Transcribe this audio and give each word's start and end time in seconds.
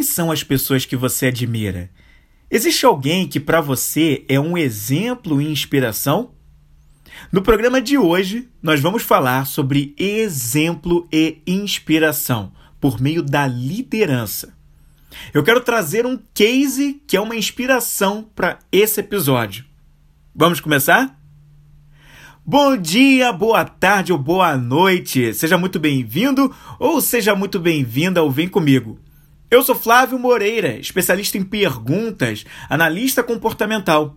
Quem 0.00 0.06
são 0.06 0.30
as 0.30 0.42
pessoas 0.42 0.86
que 0.86 0.96
você 0.96 1.26
admira? 1.26 1.90
Existe 2.50 2.86
alguém 2.86 3.28
que 3.28 3.38
para 3.38 3.60
você 3.60 4.24
é 4.30 4.40
um 4.40 4.56
exemplo 4.56 5.42
e 5.42 5.52
inspiração? 5.52 6.30
No 7.30 7.42
programa 7.42 7.82
de 7.82 7.98
hoje, 7.98 8.48
nós 8.62 8.80
vamos 8.80 9.02
falar 9.02 9.44
sobre 9.44 9.94
exemplo 9.98 11.06
e 11.12 11.42
inspiração 11.46 12.50
por 12.80 12.98
meio 12.98 13.22
da 13.22 13.46
liderança. 13.46 14.54
Eu 15.34 15.44
quero 15.44 15.60
trazer 15.60 16.06
um 16.06 16.18
case 16.32 17.02
que 17.06 17.14
é 17.14 17.20
uma 17.20 17.36
inspiração 17.36 18.26
para 18.34 18.58
esse 18.72 19.00
episódio. 19.00 19.66
Vamos 20.34 20.60
começar? 20.60 21.14
Bom 22.42 22.74
dia, 22.74 23.34
boa 23.34 23.66
tarde 23.66 24.14
ou 24.14 24.18
boa 24.18 24.56
noite. 24.56 25.34
Seja 25.34 25.58
muito 25.58 25.78
bem-vindo 25.78 26.50
ou 26.78 27.02
seja 27.02 27.36
muito 27.36 27.60
bem-vinda 27.60 28.20
ao 28.20 28.30
Vem 28.30 28.48
Comigo. 28.48 28.98
Eu 29.50 29.64
sou 29.64 29.74
Flávio 29.74 30.16
Moreira, 30.16 30.78
especialista 30.78 31.36
em 31.36 31.42
perguntas, 31.42 32.46
analista 32.68 33.20
comportamental. 33.20 34.16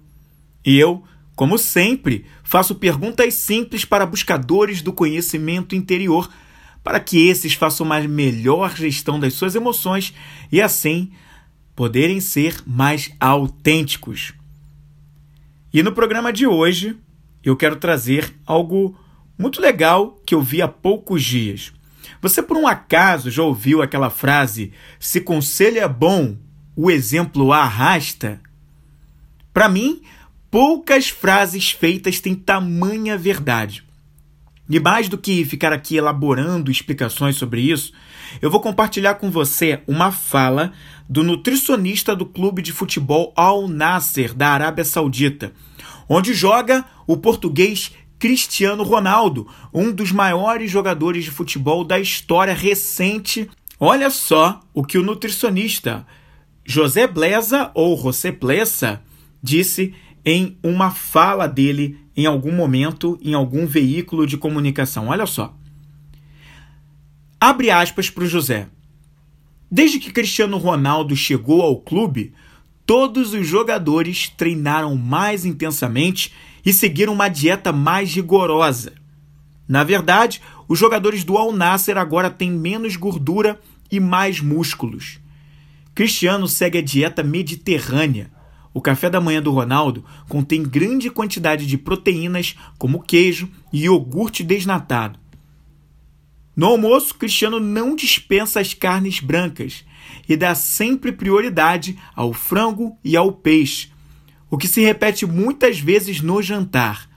E 0.63 0.77
eu, 0.77 1.03
como 1.35 1.57
sempre, 1.57 2.25
faço 2.43 2.75
perguntas 2.75 3.33
simples 3.33 3.83
para 3.83 4.05
buscadores 4.05 4.83
do 4.83 4.93
conhecimento 4.93 5.73
interior, 5.73 6.29
para 6.83 6.99
que 6.99 7.27
esses 7.27 7.53
façam 7.53 7.83
uma 7.83 7.99
melhor 8.01 8.75
gestão 8.75 9.19
das 9.19 9.33
suas 9.33 9.55
emoções 9.55 10.13
e 10.51 10.61
assim 10.61 11.11
poderem 11.75 12.19
ser 12.19 12.61
mais 12.67 13.11
autênticos. 13.19 14.33
E 15.73 15.81
no 15.81 15.93
programa 15.93 16.31
de 16.31 16.45
hoje, 16.45 16.95
eu 17.43 17.57
quero 17.57 17.77
trazer 17.77 18.31
algo 18.45 18.95
muito 19.35 19.59
legal 19.59 20.21
que 20.23 20.35
eu 20.35 20.41
vi 20.43 20.61
há 20.61 20.67
poucos 20.67 21.23
dias. 21.23 21.73
Você 22.21 22.41
por 22.41 22.57
um 22.57 22.67
acaso 22.67 23.29
já 23.29 23.43
ouviu 23.43 23.81
aquela 23.81 24.09
frase: 24.09 24.71
se 24.99 25.21
conselho 25.21 25.79
é 25.79 25.87
bom, 25.87 26.37
o 26.75 26.89
exemplo 26.89 27.51
arrasta? 27.51 28.41
Para 29.53 29.69
mim, 29.69 30.01
poucas 30.49 31.09
frases 31.09 31.71
feitas 31.71 32.19
têm 32.19 32.33
tamanha 32.35 33.17
verdade. 33.17 33.83
E 34.69 34.79
mais 34.79 35.09
do 35.09 35.17
que 35.17 35.43
ficar 35.43 35.73
aqui 35.73 35.97
elaborando 35.97 36.71
explicações 36.71 37.35
sobre 37.35 37.61
isso, 37.61 37.91
eu 38.41 38.49
vou 38.49 38.61
compartilhar 38.61 39.15
com 39.15 39.29
você 39.29 39.81
uma 39.85 40.11
fala 40.11 40.71
do 41.07 41.21
nutricionista 41.21 42.15
do 42.15 42.25
clube 42.25 42.61
de 42.61 42.71
futebol 42.71 43.33
Al 43.35 43.67
Nasser 43.67 44.33
da 44.33 44.49
Arábia 44.49 44.85
Saudita, 44.85 45.51
onde 46.07 46.33
joga 46.33 46.85
o 47.05 47.17
português 47.17 47.91
Cristiano 48.23 48.83
Ronaldo, 48.83 49.49
um 49.73 49.91
dos 49.91 50.13
maiores 50.13 50.71
jogadores 50.71 51.25
de 51.25 51.29
futebol 51.29 51.83
da 51.83 51.99
história 51.99 52.53
recente. 52.53 53.49
Olha 53.77 54.09
só 54.09 54.61
o 54.73 54.81
que 54.81 54.97
o 54.97 55.03
nutricionista 55.03 56.07
José 56.65 57.05
Blesa 57.05 57.69
ou 57.73 58.01
José 58.01 58.31
Blesa 58.31 59.01
disse 59.41 59.93
em 60.23 60.57
uma 60.63 60.89
fala 60.89 61.47
dele 61.47 61.99
em 62.15 62.25
algum 62.25 62.53
momento 62.53 63.19
em 63.21 63.33
algum 63.33 63.65
veículo 63.65 64.25
de 64.25 64.37
comunicação. 64.37 65.09
Olha 65.09 65.25
só. 65.25 65.53
Abre 67.41 67.71
aspas 67.71 68.09
para 68.09 68.23
o 68.23 68.27
José. 68.27 68.69
Desde 69.69 69.99
que 69.99 70.13
Cristiano 70.13 70.55
Ronaldo 70.55 71.13
chegou 71.13 71.61
ao 71.61 71.75
clube, 71.75 72.31
todos 72.85 73.33
os 73.33 73.45
jogadores 73.45 74.29
treinaram 74.29 74.95
mais 74.95 75.43
intensamente 75.43 76.31
e 76.65 76.71
seguiram 76.71 77.13
uma 77.13 77.27
dieta 77.27 77.71
mais 77.71 78.13
rigorosa. 78.13 78.93
Na 79.67 79.83
verdade, 79.83 80.41
os 80.67 80.77
jogadores 80.77 81.23
do 81.23 81.37
Al 81.37 81.51
Nasser 81.51 81.97
agora 81.97 82.29
têm 82.29 82.51
menos 82.51 82.95
gordura 82.95 83.59
e 83.91 83.99
mais 83.99 84.39
músculos. 84.39 85.19
Cristiano 85.95 86.47
segue 86.47 86.79
a 86.79 86.81
dieta 86.81 87.21
mediterrânea. 87.21 88.31
O 88.73 88.81
café 88.81 89.09
da 89.09 89.21
manhã 89.21 89.41
do 89.41 89.51
Ronaldo 89.51 90.03
contém 90.27 90.63
grande 90.63 91.11
quantidade 91.11 91.67
de 91.67 91.77
proteínas, 91.77 92.55
como 92.79 93.03
queijo 93.03 93.47
e 93.71 93.83
iogurte 93.83 94.43
desnatado. 94.43 95.19
No 96.55 96.67
almoço, 96.67 97.15
Cristiano 97.15 97.59
não 97.59 97.95
dispensa 97.95 98.59
as 98.59 98.73
carnes 98.73 99.19
brancas 99.19 99.85
e 100.27 100.35
dá 100.35 100.55
sempre 100.55 101.11
prioridade 101.11 101.97
ao 102.15 102.33
frango 102.33 102.97
e 103.03 103.15
ao 103.15 103.31
peixe, 103.31 103.92
o 104.53 104.57
que 104.57 104.67
se 104.67 104.81
repete 104.81 105.25
muitas 105.25 105.79
vezes 105.79 106.21
no 106.21 106.39
jantar. 106.39 107.09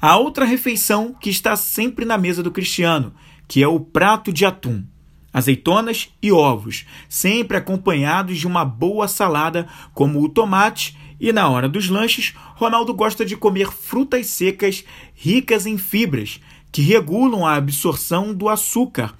A 0.00 0.16
outra 0.16 0.44
refeição 0.44 1.12
que 1.12 1.28
está 1.28 1.56
sempre 1.56 2.04
na 2.04 2.16
mesa 2.16 2.40
do 2.40 2.52
Cristiano, 2.52 3.12
que 3.48 3.60
é 3.64 3.66
o 3.66 3.80
prato 3.80 4.32
de 4.32 4.46
atum, 4.46 4.84
azeitonas 5.32 6.08
e 6.22 6.30
ovos, 6.30 6.86
sempre 7.08 7.56
acompanhados 7.56 8.38
de 8.38 8.46
uma 8.46 8.64
boa 8.64 9.08
salada, 9.08 9.66
como 9.92 10.22
o 10.22 10.28
tomate, 10.28 10.96
e 11.18 11.32
na 11.32 11.48
hora 11.48 11.68
dos 11.68 11.88
lanches, 11.88 12.32
Ronaldo 12.54 12.94
gosta 12.94 13.24
de 13.24 13.36
comer 13.36 13.72
frutas 13.72 14.28
secas 14.28 14.84
ricas 15.16 15.66
em 15.66 15.76
fibras, 15.76 16.40
que 16.70 16.80
regulam 16.80 17.44
a 17.44 17.56
absorção 17.56 18.32
do 18.32 18.48
açúcar, 18.48 19.16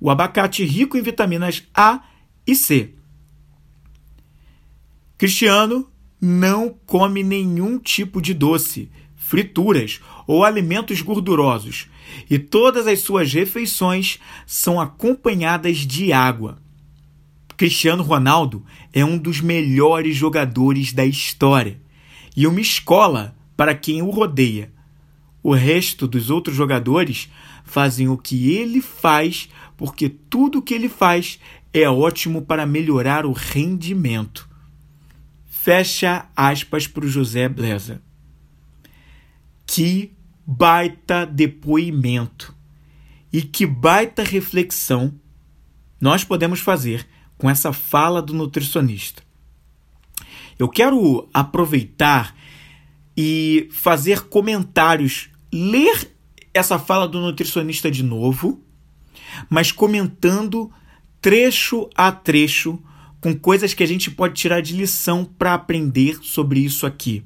o 0.00 0.08
abacate 0.08 0.64
rico 0.64 0.96
em 0.96 1.02
vitaminas 1.02 1.64
A 1.74 2.00
e 2.46 2.56
C. 2.56 2.94
Cristiano 5.18 5.91
não 6.24 6.72
come 6.86 7.24
nenhum 7.24 7.80
tipo 7.80 8.22
de 8.22 8.32
doce, 8.32 8.88
frituras 9.16 10.00
ou 10.24 10.44
alimentos 10.44 11.00
gordurosos, 11.00 11.88
e 12.30 12.38
todas 12.38 12.86
as 12.86 13.00
suas 13.00 13.32
refeições 13.32 14.20
são 14.46 14.80
acompanhadas 14.80 15.78
de 15.78 16.12
água. 16.12 16.62
Cristiano 17.56 18.04
Ronaldo 18.04 18.64
é 18.92 19.04
um 19.04 19.18
dos 19.18 19.40
melhores 19.40 20.14
jogadores 20.16 20.92
da 20.92 21.04
história 21.04 21.80
e 22.36 22.46
uma 22.46 22.60
escola 22.60 23.36
para 23.56 23.74
quem 23.74 24.00
o 24.00 24.10
rodeia. 24.10 24.70
O 25.42 25.52
resto 25.52 26.06
dos 26.06 26.30
outros 26.30 26.54
jogadores 26.54 27.28
fazem 27.64 28.08
o 28.08 28.16
que 28.16 28.52
ele 28.52 28.80
faz 28.80 29.48
porque 29.76 30.08
tudo 30.08 30.58
o 30.58 30.62
que 30.62 30.74
ele 30.74 30.88
faz 30.88 31.40
é 31.72 31.88
ótimo 31.90 32.42
para 32.42 32.64
melhorar 32.64 33.26
o 33.26 33.32
rendimento. 33.32 34.51
Fecha 35.62 36.28
aspas 36.34 36.88
para 36.88 37.04
o 37.04 37.08
José 37.08 37.48
Bleza. 37.48 38.02
Que 39.64 40.12
baita 40.44 41.24
depoimento 41.24 42.52
e 43.32 43.42
que 43.42 43.64
baita 43.64 44.24
reflexão 44.24 45.14
nós 46.00 46.24
podemos 46.24 46.58
fazer 46.58 47.06
com 47.38 47.48
essa 47.48 47.72
fala 47.72 48.20
do 48.20 48.34
nutricionista. 48.34 49.22
Eu 50.58 50.68
quero 50.68 51.28
aproveitar 51.32 52.34
e 53.16 53.68
fazer 53.70 54.22
comentários, 54.22 55.30
ler 55.52 56.10
essa 56.52 56.76
fala 56.76 57.06
do 57.06 57.20
nutricionista 57.20 57.88
de 57.88 58.02
novo, 58.02 58.60
mas 59.48 59.70
comentando 59.70 60.72
trecho 61.20 61.88
a 61.94 62.10
trecho 62.10 62.82
com 63.22 63.32
coisas 63.38 63.72
que 63.72 63.84
a 63.84 63.86
gente 63.86 64.10
pode 64.10 64.34
tirar 64.34 64.60
de 64.60 64.74
lição 64.74 65.24
para 65.24 65.54
aprender 65.54 66.18
sobre 66.22 66.58
isso 66.58 66.84
aqui. 66.84 67.24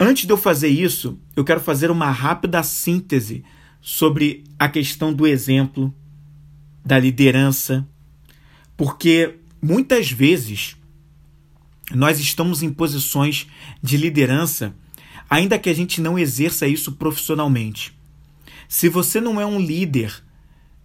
Antes 0.00 0.24
de 0.24 0.32
eu 0.32 0.36
fazer 0.38 0.68
isso, 0.68 1.18
eu 1.36 1.44
quero 1.44 1.60
fazer 1.60 1.90
uma 1.90 2.10
rápida 2.10 2.62
síntese 2.62 3.44
sobre 3.82 4.44
a 4.58 4.66
questão 4.66 5.12
do 5.12 5.26
exemplo, 5.26 5.94
da 6.82 6.98
liderança, 6.98 7.86
porque 8.78 9.36
muitas 9.60 10.10
vezes 10.10 10.74
nós 11.94 12.18
estamos 12.18 12.62
em 12.62 12.72
posições 12.72 13.46
de 13.82 13.98
liderança, 13.98 14.74
ainda 15.28 15.58
que 15.58 15.68
a 15.68 15.74
gente 15.74 16.00
não 16.00 16.18
exerça 16.18 16.66
isso 16.66 16.92
profissionalmente. 16.92 17.94
Se 18.68 18.88
você 18.88 19.20
não 19.20 19.38
é 19.38 19.44
um 19.44 19.60
líder 19.60 20.14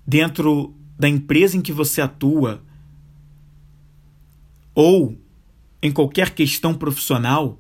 dentro 0.06 0.76
da 1.00 1.08
empresa 1.08 1.56
em 1.56 1.62
que 1.62 1.72
você 1.72 2.02
atua, 2.02 2.62
ou 4.74 5.18
em 5.82 5.92
qualquer 5.92 6.32
questão 6.32 6.74
profissional, 6.74 7.60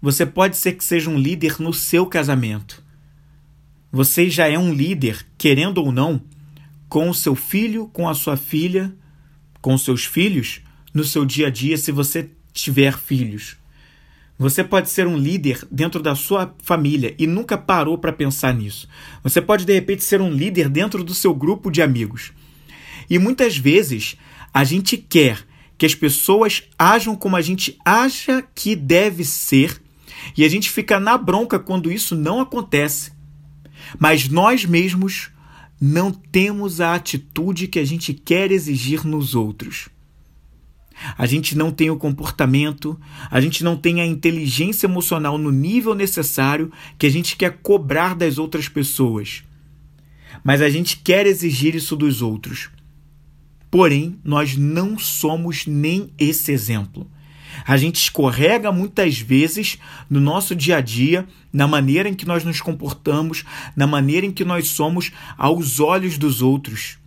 você 0.00 0.24
pode 0.24 0.56
ser 0.56 0.72
que 0.72 0.84
seja 0.84 1.10
um 1.10 1.18
líder 1.18 1.60
no 1.60 1.72
seu 1.72 2.06
casamento. 2.06 2.82
Você 3.90 4.30
já 4.30 4.48
é 4.48 4.58
um 4.58 4.72
líder, 4.72 5.24
querendo 5.36 5.78
ou 5.78 5.92
não, 5.92 6.22
com 6.88 7.08
o 7.08 7.14
seu 7.14 7.34
filho, 7.34 7.88
com 7.92 8.08
a 8.08 8.14
sua 8.14 8.36
filha, 8.36 8.94
com 9.60 9.76
seus 9.76 10.04
filhos, 10.04 10.60
no 10.92 11.04
seu 11.04 11.24
dia 11.24 11.46
a 11.48 11.50
dia, 11.50 11.76
se 11.76 11.92
você 11.92 12.30
tiver 12.52 12.98
filhos. 12.98 13.56
Você 14.38 14.64
pode 14.64 14.90
ser 14.90 15.06
um 15.06 15.16
líder 15.16 15.64
dentro 15.70 16.02
da 16.02 16.16
sua 16.16 16.54
família 16.62 17.14
e 17.18 17.26
nunca 17.26 17.56
parou 17.56 17.96
para 17.96 18.12
pensar 18.12 18.52
nisso. 18.52 18.88
Você 19.22 19.40
pode, 19.40 19.64
de 19.64 19.72
repente, 19.72 20.02
ser 20.02 20.20
um 20.20 20.32
líder 20.32 20.68
dentro 20.68 21.04
do 21.04 21.14
seu 21.14 21.34
grupo 21.34 21.70
de 21.70 21.80
amigos. 21.80 22.32
E 23.08 23.18
muitas 23.18 23.56
vezes 23.56 24.16
a 24.52 24.64
gente 24.64 24.96
quer 24.96 25.46
que 25.82 25.86
as 25.86 25.96
pessoas 25.96 26.62
ajam 26.78 27.16
como 27.16 27.34
a 27.34 27.42
gente 27.42 27.76
acha 27.84 28.40
que 28.54 28.76
deve 28.76 29.24
ser 29.24 29.82
e 30.36 30.44
a 30.44 30.48
gente 30.48 30.70
fica 30.70 31.00
na 31.00 31.18
bronca 31.18 31.58
quando 31.58 31.90
isso 31.90 32.14
não 32.14 32.40
acontece. 32.40 33.10
Mas 33.98 34.28
nós 34.28 34.64
mesmos 34.64 35.30
não 35.80 36.12
temos 36.12 36.80
a 36.80 36.94
atitude 36.94 37.66
que 37.66 37.80
a 37.80 37.84
gente 37.84 38.14
quer 38.14 38.52
exigir 38.52 39.04
nos 39.04 39.34
outros. 39.34 39.88
a 41.18 41.26
gente 41.26 41.58
não 41.58 41.72
tem 41.72 41.90
o 41.90 41.96
comportamento, 41.96 42.96
a 43.28 43.40
gente 43.40 43.64
não 43.64 43.76
tem 43.76 44.00
a 44.00 44.06
inteligência 44.06 44.86
emocional 44.86 45.36
no 45.36 45.50
nível 45.50 45.96
necessário 45.96 46.70
que 46.96 47.06
a 47.06 47.10
gente 47.10 47.34
quer 47.34 47.58
cobrar 47.60 48.14
das 48.14 48.38
outras 48.38 48.68
pessoas. 48.68 49.42
Mas 50.44 50.62
a 50.62 50.70
gente 50.70 50.98
quer 50.98 51.26
exigir 51.26 51.74
isso 51.74 51.96
dos 51.96 52.22
outros. 52.22 52.70
Porém, 53.72 54.20
nós 54.22 54.56
não 54.56 54.96
somos 54.96 55.66
nem 55.66 56.12
esse 56.16 56.52
exemplo. 56.52 57.10
A 57.66 57.76
gente 57.76 57.96
escorrega 57.96 58.70
muitas 58.70 59.18
vezes 59.18 59.78
no 60.08 60.20
nosso 60.20 60.54
dia 60.54 60.76
a 60.76 60.80
dia, 60.80 61.26
na 61.52 61.66
maneira 61.66 62.08
em 62.08 62.14
que 62.14 62.24
nós 62.24 62.44
nos 62.44 62.60
comportamos, 62.60 63.44
na 63.74 63.86
maneira 63.86 64.24
em 64.24 64.30
que 64.30 64.44
nós 64.44 64.68
somos 64.68 65.10
aos 65.36 65.80
olhos 65.80 66.16
dos 66.16 66.40
outros. 66.40 66.98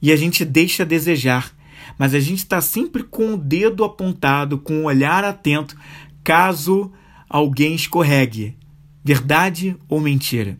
E 0.00 0.12
a 0.12 0.16
gente 0.16 0.44
deixa 0.44 0.84
a 0.84 0.86
desejar 0.86 1.52
mas 2.00 2.14
a 2.14 2.20
gente 2.20 2.38
está 2.38 2.60
sempre 2.60 3.02
com 3.02 3.34
o 3.34 3.36
dedo 3.36 3.84
apontado, 3.84 4.56
com 4.56 4.78
o 4.78 4.84
olhar 4.84 5.22
atento, 5.22 5.76
caso 6.24 6.90
alguém 7.28 7.74
escorregue. 7.74 8.56
Verdade 9.04 9.76
ou 9.88 10.00
mentira? 10.00 10.58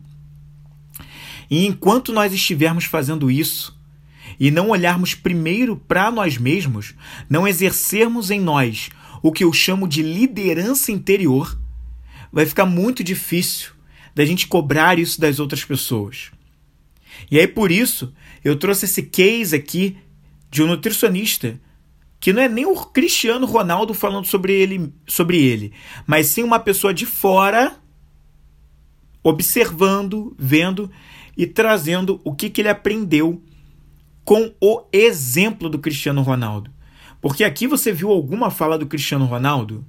E 1.49 1.65
enquanto 1.65 2.13
nós 2.13 2.31
estivermos 2.31 2.85
fazendo 2.85 3.31
isso, 3.31 3.75
e 4.41 4.49
não 4.49 4.69
olharmos 4.69 5.13
primeiro 5.13 5.77
para 5.77 6.09
nós 6.09 6.35
mesmos, 6.35 6.95
não 7.29 7.47
exercermos 7.47 8.31
em 8.31 8.41
nós 8.41 8.89
o 9.21 9.31
que 9.31 9.43
eu 9.43 9.53
chamo 9.53 9.87
de 9.87 10.01
liderança 10.01 10.91
interior, 10.91 11.55
vai 12.33 12.43
ficar 12.47 12.65
muito 12.65 13.03
difícil 13.03 13.69
da 14.15 14.25
gente 14.25 14.47
cobrar 14.47 14.97
isso 14.97 15.21
das 15.21 15.39
outras 15.39 15.63
pessoas. 15.63 16.31
E 17.29 17.37
aí 17.37 17.47
por 17.47 17.71
isso 17.71 18.11
eu 18.43 18.55
trouxe 18.55 18.85
esse 18.85 19.03
case 19.03 19.55
aqui 19.55 19.95
de 20.49 20.63
um 20.63 20.67
nutricionista 20.67 21.61
que 22.19 22.33
não 22.33 22.41
é 22.41 22.49
nem 22.49 22.65
o 22.65 22.75
Cristiano 22.75 23.45
Ronaldo 23.45 23.93
falando 23.93 24.25
sobre 24.25 24.53
ele, 24.53 24.91
sobre 25.05 25.37
ele, 25.37 25.71
mas 26.07 26.25
sim 26.25 26.41
uma 26.41 26.59
pessoa 26.59 26.91
de 26.91 27.05
fora 27.05 27.77
observando, 29.21 30.35
vendo 30.35 30.89
e 31.37 31.45
trazendo 31.45 32.19
o 32.23 32.33
que, 32.33 32.49
que 32.49 32.61
ele 32.61 32.69
aprendeu 32.69 33.39
com 34.23 34.53
o 34.61 34.83
exemplo 34.91 35.69
do 35.69 35.79
Cristiano 35.79 36.21
Ronaldo. 36.21 36.71
Porque 37.19 37.43
aqui 37.43 37.67
você 37.67 37.91
viu 37.91 38.09
alguma 38.09 38.49
fala 38.49 38.77
do 38.77 38.87
Cristiano 38.87 39.25
Ronaldo? 39.25 39.85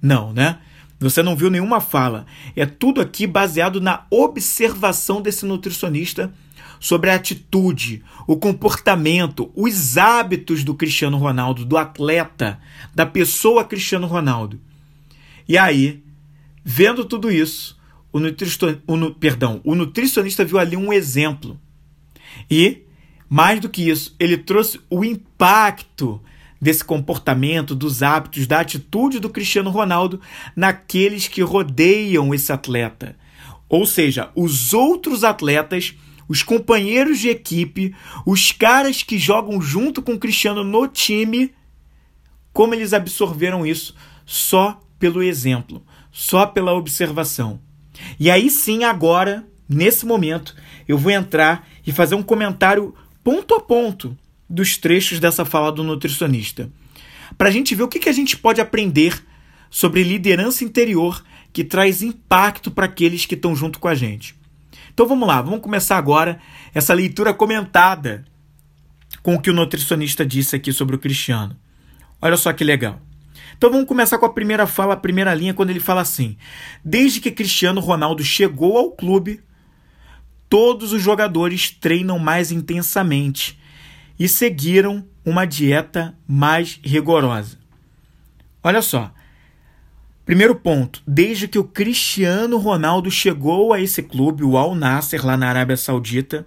Não, 0.00 0.32
né? 0.32 0.58
Você 1.00 1.22
não 1.22 1.36
viu 1.36 1.50
nenhuma 1.50 1.80
fala. 1.80 2.26
É 2.54 2.64
tudo 2.64 3.00
aqui 3.00 3.26
baseado 3.26 3.80
na 3.80 4.06
observação 4.10 5.20
desse 5.20 5.44
nutricionista 5.44 6.32
sobre 6.78 7.10
a 7.10 7.14
atitude, 7.14 8.02
o 8.26 8.36
comportamento, 8.36 9.50
os 9.54 9.96
hábitos 9.96 10.62
do 10.62 10.74
Cristiano 10.74 11.16
Ronaldo, 11.16 11.64
do 11.64 11.76
atleta, 11.76 12.60
da 12.94 13.06
pessoa 13.06 13.64
Cristiano 13.64 14.06
Ronaldo. 14.06 14.60
E 15.48 15.58
aí, 15.58 16.02
vendo 16.64 17.04
tudo 17.04 17.30
isso, 17.30 17.78
o, 18.12 18.18
o, 18.86 19.14
perdão, 19.14 19.60
o 19.64 19.74
nutricionista 19.74 20.44
viu 20.44 20.58
ali 20.58 20.76
um 20.76 20.92
exemplo. 20.92 21.58
E, 22.50 22.83
mais 23.34 23.58
do 23.58 23.68
que 23.68 23.90
isso, 23.90 24.14
ele 24.20 24.36
trouxe 24.36 24.80
o 24.88 25.04
impacto 25.04 26.22
desse 26.60 26.84
comportamento, 26.84 27.74
dos 27.74 28.00
hábitos, 28.00 28.46
da 28.46 28.60
atitude 28.60 29.18
do 29.18 29.28
Cristiano 29.28 29.70
Ronaldo 29.70 30.20
naqueles 30.54 31.26
que 31.26 31.42
rodeiam 31.42 32.32
esse 32.32 32.52
atleta. 32.52 33.16
Ou 33.68 33.86
seja, 33.86 34.30
os 34.36 34.72
outros 34.72 35.24
atletas 35.24 35.96
os 36.28 36.44
companheiros 36.44 37.18
de 37.18 37.28
equipe, 37.28 37.92
os 38.24 38.52
caras 38.52 39.02
que 39.02 39.18
jogam 39.18 39.60
junto 39.60 40.00
com 40.00 40.12
o 40.12 40.18
Cristiano 40.18 40.62
no 40.62 40.86
time, 40.86 41.52
como 42.52 42.72
eles 42.72 42.92
absorveram 42.92 43.66
isso 43.66 43.96
só 44.24 44.80
pelo 44.96 45.20
exemplo, 45.20 45.84
só 46.12 46.46
pela 46.46 46.72
observação. 46.72 47.58
E 48.18 48.30
aí 48.30 48.48
sim, 48.48 48.84
agora, 48.84 49.44
nesse 49.68 50.06
momento, 50.06 50.54
eu 50.86 50.96
vou 50.96 51.10
entrar 51.10 51.68
e 51.84 51.90
fazer 51.90 52.14
um 52.14 52.22
comentário 52.22 52.94
ponto 53.24 53.54
a 53.54 53.60
ponto 53.60 54.16
dos 54.48 54.76
trechos 54.76 55.18
dessa 55.18 55.44
fala 55.44 55.72
do 55.72 55.82
nutricionista, 55.82 56.70
para 57.38 57.48
a 57.48 57.50
gente 57.50 57.74
ver 57.74 57.82
o 57.82 57.88
que, 57.88 57.98
que 57.98 58.08
a 58.08 58.12
gente 58.12 58.36
pode 58.36 58.60
aprender 58.60 59.24
sobre 59.70 60.04
liderança 60.04 60.62
interior 60.62 61.24
que 61.52 61.64
traz 61.64 62.02
impacto 62.02 62.70
para 62.70 62.84
aqueles 62.84 63.26
que 63.26 63.34
estão 63.34 63.56
junto 63.56 63.80
com 63.80 63.88
a 63.88 63.94
gente. 63.94 64.36
Então 64.92 65.08
vamos 65.08 65.26
lá, 65.26 65.40
vamos 65.40 65.60
começar 65.60 65.96
agora 65.96 66.38
essa 66.72 66.92
leitura 66.92 67.32
comentada 67.32 68.24
com 69.22 69.34
o 69.34 69.40
que 69.40 69.50
o 69.50 69.54
nutricionista 69.54 70.24
disse 70.24 70.54
aqui 70.54 70.72
sobre 70.72 70.94
o 70.94 70.98
Cristiano. 70.98 71.56
Olha 72.20 72.36
só 72.36 72.52
que 72.52 72.62
legal. 72.62 73.00
Então 73.56 73.70
vamos 73.70 73.88
começar 73.88 74.18
com 74.18 74.26
a 74.26 74.32
primeira 74.32 74.66
fala, 74.66 74.94
a 74.94 74.98
primeira 74.98 75.34
linha, 75.34 75.54
quando 75.54 75.70
ele 75.70 75.80
fala 75.80 76.02
assim: 76.02 76.36
Desde 76.84 77.20
que 77.20 77.30
Cristiano 77.30 77.80
Ronaldo 77.80 78.22
chegou 78.22 78.76
ao 78.76 78.90
clube, 78.90 79.40
todos 80.48 80.92
os 80.92 81.02
jogadores 81.02 81.70
treinam 81.70 82.18
mais 82.18 82.52
intensamente 82.52 83.58
e 84.18 84.28
seguiram 84.28 85.06
uma 85.24 85.44
dieta 85.44 86.16
mais 86.26 86.78
rigorosa. 86.82 87.58
Olha 88.62 88.80
só, 88.80 89.12
Primeiro 90.24 90.54
ponto, 90.54 91.02
desde 91.06 91.46
que 91.46 91.58
o 91.58 91.64
Cristiano 91.64 92.56
Ronaldo 92.56 93.10
chegou 93.10 93.74
a 93.74 93.80
esse 93.80 94.02
clube, 94.02 94.42
o 94.42 94.56
Al 94.56 94.74
Nasser, 94.74 95.24
lá 95.24 95.36
na 95.36 95.50
Arábia 95.50 95.76
Saudita, 95.76 96.46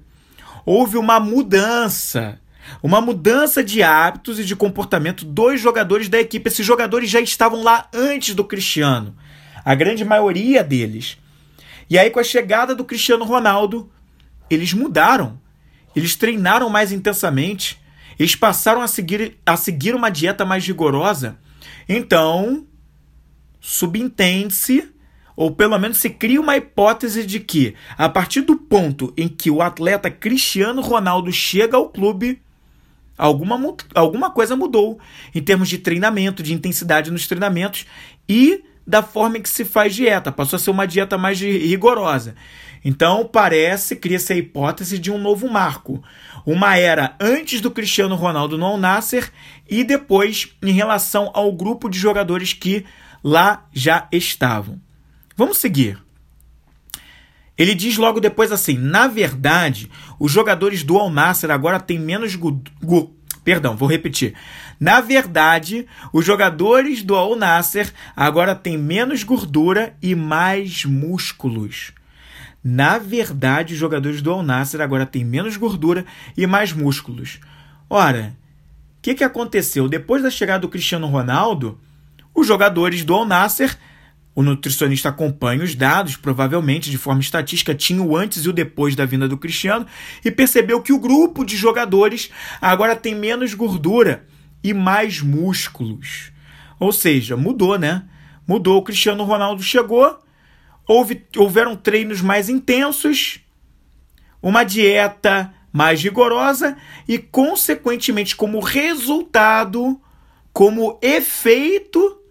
houve 0.66 0.98
uma 0.98 1.20
mudança. 1.20 2.40
Uma 2.82 3.00
mudança 3.00 3.64
de 3.64 3.84
hábitos 3.84 4.40
e 4.40 4.44
de 4.44 4.56
comportamento 4.56 5.24
dos 5.24 5.62
jogadores 5.62 6.10
da 6.10 6.20
equipe. 6.20 6.50
Esses 6.50 6.66
jogadores 6.66 7.08
já 7.08 7.22
estavam 7.22 7.62
lá 7.62 7.88
antes 7.94 8.34
do 8.34 8.44
Cristiano. 8.44 9.16
A 9.64 9.76
grande 9.76 10.04
maioria 10.04 10.64
deles. 10.64 11.20
E 11.90 11.98
aí, 11.98 12.10
com 12.10 12.20
a 12.20 12.24
chegada 12.24 12.76
do 12.76 12.84
Cristiano 12.84 13.24
Ronaldo, 13.24 13.90
eles 14.50 14.74
mudaram. 14.74 15.40
Eles 15.96 16.16
treinaram 16.16 16.70
mais 16.70 16.92
intensamente. 16.92 17.80
Eles 18.20 18.36
passaram 18.36 18.82
a 18.82 18.88
seguir, 18.88 19.38
a 19.46 19.56
seguir 19.56 19.96
uma 19.96 20.10
dieta 20.10 20.44
mais 20.44 20.66
rigorosa. 20.66 21.38
Então, 21.88 22.66
subentende-se, 23.60 24.92
ou 25.36 25.52
pelo 25.52 25.78
menos 25.78 25.98
se 25.98 26.10
cria 26.10 26.42
uma 26.42 26.58
hipótese 26.58 27.26
de 27.26 27.40
que, 27.40 27.76
a 27.98 28.10
partir 28.10 28.42
do 28.42 28.56
ponto 28.56 29.14
em 29.16 29.28
que 29.28 29.52
o 29.52 29.62
atleta 29.62 30.10
Cristiano 30.10 30.82
Ronaldo 30.82 31.32
chega 31.32 31.78
ao 31.78 31.90
clube, 31.90 32.42
alguma, 33.18 33.60
alguma 33.94 34.32
coisa 34.32 34.56
mudou 34.56 35.00
em 35.34 35.42
termos 35.42 35.70
de 35.70 35.78
treinamento, 35.78 36.42
de 36.44 36.54
intensidade 36.54 37.12
nos 37.12 37.28
treinamentos 37.28 37.86
e 38.28 38.64
da 38.88 39.04
forma 39.04 39.38
em 39.38 39.42
que 39.42 39.50
se 39.50 39.66
faz 39.66 39.94
dieta. 39.94 40.32
Passou 40.32 40.56
a 40.56 40.60
ser 40.60 40.72
uma 40.72 40.88
dieta 40.88 41.18
mais 41.18 41.40
rigorosa. 41.42 42.36
Então 42.86 43.28
parece, 43.32 43.98
cria-se 43.98 44.32
a 44.32 44.38
hipótese 44.38 44.98
de 44.98 45.12
um 45.12 45.18
novo 45.18 45.50
marco. 45.50 46.02
Uma 46.46 46.78
era 46.78 47.16
antes 47.20 47.60
do 47.60 47.70
Cristiano 47.70 48.16
Ronaldo 48.16 48.58
no 48.58 48.66
Al 48.66 48.78
Nasser 48.78 49.30
e 49.70 49.84
depois 49.84 50.56
em 50.64 50.72
relação 50.72 51.30
ao 51.34 51.52
grupo 51.52 51.90
de 51.90 52.00
jogadores 52.00 52.54
que 52.54 52.86
lá 53.22 53.66
já 53.74 54.08
estavam. 54.12 54.80
Vamos 55.36 55.58
seguir. 55.58 56.02
Ele 57.58 57.76
diz 57.76 57.98
logo 57.98 58.22
depois 58.22 58.52
assim: 58.52 58.78
na 58.78 59.08
verdade, 59.08 59.92
os 60.18 60.32
jogadores 60.32 60.84
do 60.84 60.98
Al 60.98 61.10
Nassr 61.10 61.52
agora 61.52 61.80
têm 61.80 62.00
menos. 62.00 62.38
Perdão, 63.44 63.76
vou 63.76 63.90
repetir. 63.90 64.34
Na 64.80 65.02
verdade, 65.02 65.88
os 66.14 66.26
jogadores 66.26 67.02
do 67.02 67.16
Al 67.16 67.36
Nassr 67.36 67.92
agora 68.16 68.54
têm 68.54 68.78
menos 68.78 69.24
gordura 69.24 69.96
e 70.02 70.14
mais 70.14 70.86
músculos. 70.86 71.92
Na 72.64 72.98
verdade, 72.98 73.74
os 73.74 73.80
jogadores 73.80 74.22
do 74.22 74.32
Al 74.32 74.44
Nassr 74.44 74.82
agora 74.82 75.06
têm 75.06 75.26
menos 75.26 75.58
gordura 75.58 76.06
e 76.36 76.46
mais 76.46 76.74
músculos. 76.74 77.40
Ora, 77.90 78.36
o 78.98 79.02
que, 79.02 79.16
que 79.16 79.24
aconteceu? 79.24 79.88
Depois 79.88 80.22
da 80.22 80.30
chegada 80.30 80.60
do 80.60 80.70
Cristiano 80.70 81.08
Ronaldo, 81.08 81.80
os 82.36 82.46
jogadores 82.46 83.04
do 83.04 83.16
Al-Nasser, 83.16 83.76
o 84.36 84.44
nutricionista 84.44 85.10
acompanha 85.10 85.64
os 85.64 85.74
dados, 85.74 86.16
provavelmente 86.16 86.92
de 86.92 86.98
forma 86.98 87.22
estatística, 87.22 87.74
tinha 87.74 88.04
o 88.04 88.16
antes 88.16 88.46
e 88.46 88.50
o 88.50 88.54
depois 88.54 88.96
da 88.96 89.06
vinda 89.06 89.28
do 89.28 89.38
Cristiano, 89.38 89.88
e 90.24 90.30
percebeu 90.30 90.82
que 90.82 90.94
o 90.94 91.00
grupo 91.00 91.44
de 91.44 91.58
jogadores 91.58 92.30
agora 92.62 92.96
tem 92.96 93.16
menos 93.16 93.56
gordura 93.56 94.24
e 94.64 94.74
mais 94.74 95.22
músculos. 95.22 96.32
Ou 96.80 96.92
seja, 96.92 97.36
mudou, 97.36 97.78
né? 97.78 98.04
Mudou. 98.48 98.78
O 98.78 98.84
Cristiano 98.84 99.24
Ronaldo 99.24 99.62
chegou, 99.62 100.20
houve, 100.88 101.26
houveram 101.36 101.76
treinos 101.76 102.22
mais 102.22 102.50
intensos, 102.50 103.40
uma 104.42 104.64
dieta 104.64 105.54
mais 105.72 106.02
rigorosa 106.02 106.78
e, 107.08 107.18
consequentemente, 107.18 108.36
como 108.36 108.60
resultado, 108.60 110.00
como 110.54 110.98
efeito 111.02 112.22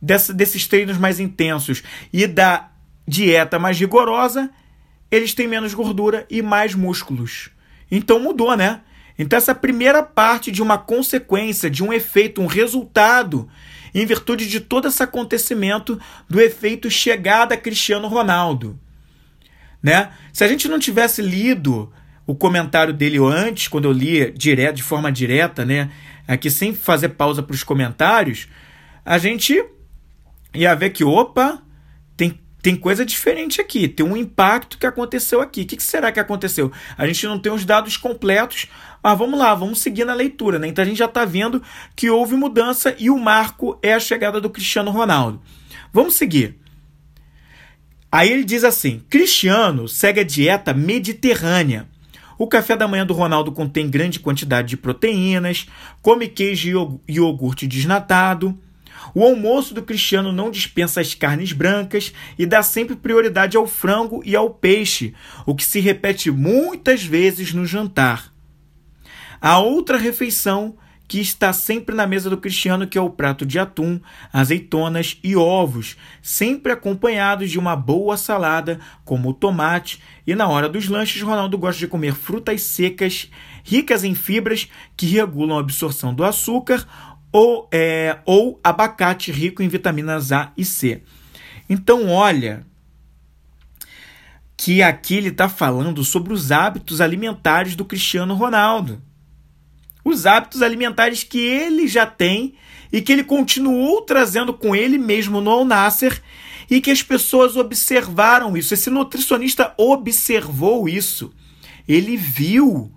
dessa, 0.00 0.32
desses 0.32 0.66
treinos 0.66 0.96
mais 0.96 1.20
intensos 1.20 1.82
e 2.12 2.26
da 2.26 2.70
dieta 3.06 3.58
mais 3.58 3.78
rigorosa, 3.78 4.50
eles 5.10 5.34
têm 5.34 5.46
menos 5.46 5.74
gordura 5.74 6.26
e 6.30 6.42
mais 6.42 6.74
músculos. 6.74 7.50
Então 7.90 8.18
mudou, 8.18 8.56
né? 8.56 8.80
Então, 9.18 9.36
essa 9.36 9.54
primeira 9.54 10.02
parte 10.02 10.50
de 10.50 10.62
uma 10.62 10.76
consequência, 10.76 11.70
de 11.70 11.82
um 11.82 11.92
efeito, 11.92 12.42
um 12.42 12.46
resultado, 12.46 13.48
em 13.94 14.04
virtude 14.04 14.46
de 14.46 14.60
todo 14.60 14.88
esse 14.88 15.02
acontecimento 15.02 15.98
do 16.28 16.40
efeito 16.40 16.90
chegada 16.90 17.54
a 17.54 17.58
Cristiano 17.58 18.08
Ronaldo. 18.08 18.78
Né? 19.82 20.10
Se 20.32 20.44
a 20.44 20.48
gente 20.48 20.68
não 20.68 20.78
tivesse 20.78 21.22
lido 21.22 21.92
o 22.26 22.34
comentário 22.34 22.92
dele 22.92 23.18
antes, 23.18 23.68
quando 23.68 23.84
eu 23.84 23.92
li 23.92 24.32
direto, 24.32 24.76
de 24.76 24.82
forma 24.82 25.12
direta, 25.12 25.64
né? 25.64 25.90
Aqui 26.26 26.50
sem 26.50 26.74
fazer 26.74 27.10
pausa 27.10 27.40
para 27.40 27.54
os 27.54 27.62
comentários, 27.62 28.48
a 29.04 29.16
gente 29.16 29.64
ia 30.52 30.74
ver 30.74 30.90
que, 30.90 31.04
opa, 31.04 31.62
tem, 32.16 32.40
tem 32.60 32.74
coisa 32.74 33.06
diferente 33.06 33.60
aqui, 33.60 33.86
tem 33.86 34.04
um 34.04 34.16
impacto 34.16 34.76
que 34.76 34.86
aconteceu 34.86 35.40
aqui. 35.40 35.62
O 35.62 35.66
que, 35.66 35.76
que 35.76 35.82
será 35.82 36.10
que 36.10 36.18
aconteceu? 36.18 36.72
A 36.98 37.06
gente 37.06 37.24
não 37.26 37.38
tem 37.38 37.52
os 37.52 37.64
dados 37.64 37.96
completos, 37.96 38.66
mas 39.06 39.18
vamos 39.18 39.38
lá, 39.38 39.54
vamos 39.54 39.78
seguir 39.78 40.04
na 40.04 40.14
leitura, 40.14 40.58
né? 40.58 40.66
Então 40.66 40.82
a 40.82 40.86
gente 40.86 40.98
já 40.98 41.04
está 41.04 41.24
vendo 41.24 41.62
que 41.94 42.10
houve 42.10 42.34
mudança 42.34 42.94
e 42.98 43.08
o 43.08 43.18
marco 43.18 43.78
é 43.80 43.94
a 43.94 44.00
chegada 44.00 44.40
do 44.40 44.50
Cristiano 44.50 44.90
Ronaldo. 44.90 45.40
Vamos 45.92 46.14
seguir. 46.14 46.58
Aí 48.10 48.32
ele 48.32 48.42
diz 48.42 48.64
assim: 48.64 49.02
Cristiano 49.08 49.86
segue 49.86 50.20
a 50.20 50.24
dieta 50.24 50.74
mediterrânea 50.74 51.88
o 52.38 52.46
café 52.46 52.76
da 52.76 52.86
manhã 52.86 53.06
do 53.06 53.14
Ronaldo 53.14 53.50
contém 53.50 53.88
grande 53.88 54.20
quantidade 54.20 54.68
de 54.68 54.76
proteínas, 54.76 55.66
come 56.02 56.28
queijo 56.28 57.00
e 57.08 57.14
iogurte 57.14 57.66
desnatado. 57.66 58.58
O 59.14 59.22
almoço 59.22 59.72
do 59.72 59.82
Cristiano 59.82 60.32
não 60.32 60.50
dispensa 60.50 61.00
as 61.00 61.14
carnes 61.14 61.52
brancas 61.52 62.12
e 62.38 62.44
dá 62.44 62.62
sempre 62.62 62.94
prioridade 62.94 63.56
ao 63.56 63.66
frango 63.66 64.20
e 64.24 64.36
ao 64.36 64.50
peixe, 64.50 65.14
o 65.46 65.54
que 65.54 65.64
se 65.64 65.80
repete 65.80 66.30
muitas 66.30 67.02
vezes 67.04 67.54
no 67.54 67.64
jantar. 67.64 68.35
A 69.46 69.60
outra 69.60 69.96
refeição 69.96 70.74
que 71.06 71.20
está 71.20 71.52
sempre 71.52 71.94
na 71.94 72.04
mesa 72.04 72.28
do 72.28 72.36
Cristiano, 72.36 72.84
que 72.84 72.98
é 72.98 73.00
o 73.00 73.08
prato 73.08 73.46
de 73.46 73.60
atum, 73.60 74.00
azeitonas 74.32 75.20
e 75.22 75.36
ovos, 75.36 75.96
sempre 76.20 76.72
acompanhados 76.72 77.48
de 77.48 77.56
uma 77.56 77.76
boa 77.76 78.16
salada, 78.16 78.80
como 79.04 79.28
o 79.28 79.32
tomate, 79.32 80.02
e 80.26 80.34
na 80.34 80.48
hora 80.48 80.68
dos 80.68 80.88
lanches, 80.88 81.22
Ronaldo 81.22 81.56
gosta 81.56 81.78
de 81.78 81.86
comer 81.86 82.12
frutas 82.12 82.60
secas, 82.62 83.30
ricas 83.62 84.02
em 84.02 84.16
fibras 84.16 84.68
que 84.96 85.06
regulam 85.06 85.58
a 85.58 85.60
absorção 85.60 86.12
do 86.12 86.24
açúcar, 86.24 86.84
ou, 87.30 87.68
é, 87.70 88.18
ou 88.24 88.58
abacate 88.64 89.30
rico 89.30 89.62
em 89.62 89.68
vitaminas 89.68 90.32
A 90.32 90.50
e 90.56 90.64
C. 90.64 91.04
Então, 91.70 92.08
olha 92.08 92.66
que 94.56 94.82
aqui 94.82 95.14
ele 95.14 95.28
está 95.28 95.48
falando 95.48 96.02
sobre 96.02 96.32
os 96.32 96.50
hábitos 96.50 97.00
alimentares 97.00 97.76
do 97.76 97.84
Cristiano 97.84 98.34
Ronaldo 98.34 99.05
os 100.06 100.24
hábitos 100.24 100.62
alimentares 100.62 101.24
que 101.24 101.40
ele 101.40 101.88
já 101.88 102.06
tem 102.06 102.54
e 102.92 103.02
que 103.02 103.12
ele 103.12 103.24
continuou 103.24 104.02
trazendo 104.02 104.54
com 104.54 104.74
ele 104.74 104.98
mesmo 104.98 105.40
no 105.40 105.50
Al-Nasser 105.50 106.22
e 106.70 106.80
que 106.80 106.92
as 106.92 107.02
pessoas 107.02 107.56
observaram 107.56 108.56
isso. 108.56 108.72
Esse 108.72 108.88
nutricionista 108.88 109.74
observou 109.76 110.88
isso. 110.88 111.32
Ele 111.88 112.16
viu 112.16 112.92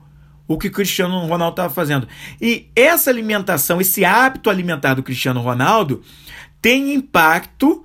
o 0.47 0.55
que 0.55 0.69
Cristiano 0.69 1.25
Ronaldo 1.25 1.53
estava 1.53 1.73
fazendo. 1.73 2.07
E 2.39 2.67
essa 2.75 3.09
alimentação, 3.09 3.81
esse 3.81 4.05
hábito 4.05 4.47
alimentar 4.47 4.93
do 4.93 5.01
Cristiano 5.01 5.41
Ronaldo 5.41 6.03
tem 6.61 6.93
impacto 6.93 7.83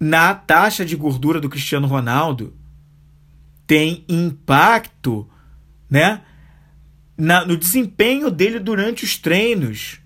na 0.00 0.34
taxa 0.34 0.84
de 0.84 0.96
gordura 0.96 1.40
do 1.40 1.48
Cristiano 1.48 1.86
Ronaldo. 1.86 2.52
Tem 3.64 4.04
impacto, 4.08 5.28
né? 5.88 6.22
Na, 7.16 7.44
no 7.44 7.56
desempenho 7.56 8.30
dele 8.30 8.58
durante 8.58 9.04
os 9.04 9.16
treinos. 9.16 10.00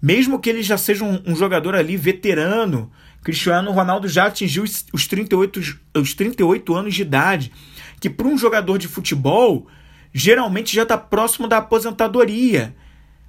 Mesmo 0.00 0.38
que 0.40 0.50
ele 0.50 0.62
já 0.62 0.76
seja 0.76 1.04
um, 1.04 1.22
um 1.26 1.36
jogador 1.36 1.74
ali 1.74 1.96
veterano, 1.96 2.90
Cristiano 3.22 3.70
Ronaldo 3.70 4.08
já 4.08 4.26
atingiu 4.26 4.64
os 4.64 5.06
38, 5.06 5.60
os 5.94 6.14
38 6.14 6.74
anos 6.74 6.94
de 6.94 7.02
idade, 7.02 7.52
que 8.00 8.10
para 8.10 8.26
um 8.26 8.36
jogador 8.36 8.78
de 8.78 8.88
futebol 8.88 9.68
geralmente 10.12 10.74
já 10.74 10.82
está 10.82 10.98
próximo 10.98 11.46
da 11.46 11.58
aposentadoria. 11.58 12.74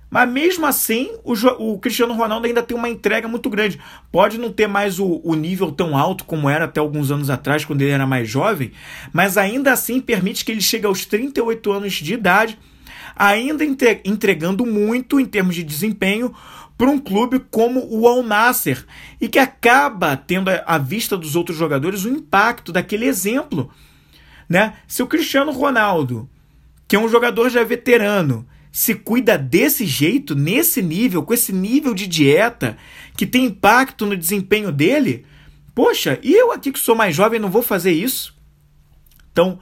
Mas 0.10 0.30
mesmo 0.30 0.66
assim, 0.66 1.12
o, 1.24 1.34
o, 1.34 1.80
Cristiano 1.80 2.14
Ronaldo 2.14 2.46
ainda 2.46 2.62
tem 2.62 2.78
uma 2.78 2.90
entrega 2.90 3.28
muito 3.28 3.50
grande. 3.50 3.80
Pode 4.12 4.38
não 4.38 4.52
ter 4.52 4.68
mais 4.68 5.00
o, 5.00 5.20
o, 5.24 5.34
nível 5.34 5.72
tão 5.72 5.98
alto 5.98 6.24
como 6.24 6.48
era 6.48 6.66
até 6.66 6.80
alguns 6.80 7.10
anos 7.10 7.32
atrás, 7.32 7.66
quando 7.66 7.82
ele 7.82 7.90
era 7.90 8.06
mais 8.06 8.30
jovem, 8.30 8.72
mas 9.12 9.38
ainda 9.38 9.72
assim 9.72 10.00
permite 10.00 10.46
que 10.46 10.52
ele 10.52 10.62
chegue 10.62 10.86
aos 10.86 11.06
38 11.06 11.72
anos 11.72 11.94
de 11.94 12.14
idade 12.14 12.60
ainda 13.16 13.64
entregando 14.04 14.66
muito 14.66 15.20
em 15.20 15.26
termos 15.26 15.56
de 15.56 15.64
desempenho 15.64 16.34
para 16.78 16.90
um 16.90 17.00
clube 17.00 17.40
como 17.52 17.86
o 17.90 18.08
Al 18.08 18.24
Nasser 18.24 18.86
e 19.22 19.28
que 19.28 19.40
acaba 19.40 20.18
tendo 20.18 20.50
à 20.66 20.78
vista 20.78 21.18
dos 21.18 21.36
outros 21.36 21.58
jogadores 21.58 22.04
o 22.04 22.10
impacto 22.10 22.72
daquele 22.72 23.06
exemplo. 23.06 23.72
Né? 24.50 24.74
Se 24.88 25.02
o 25.02 25.08
Cristiano 25.08 25.52
Ronaldo, 25.52 26.30
que 26.88 26.96
é 26.96 27.00
um 27.00 27.10
jogador 27.10 27.50
já 27.50 27.64
veterano, 27.64 28.46
se 28.72 28.96
cuida 28.96 29.38
desse 29.38 29.86
jeito, 29.86 30.36
nesse 30.36 30.82
nível, 30.82 31.24
com 31.24 31.34
esse 31.34 31.54
nível 31.54 31.94
de 31.94 32.08
dieta 32.08 32.76
que 33.16 33.26
tem 33.26 33.46
impacto 33.46 34.06
no 34.06 34.18
desempenho 34.18 34.72
dele, 34.72 35.26
poxa, 35.76 36.20
e 36.24 36.34
eu 36.34 36.52
aqui 36.52 36.72
que 36.72 36.80
sou 36.80 36.96
mais 36.96 37.16
jovem 37.16 37.40
não 37.40 37.52
vou 37.52 37.62
fazer 37.62 37.92
isso? 37.92 38.36
Então, 39.32 39.60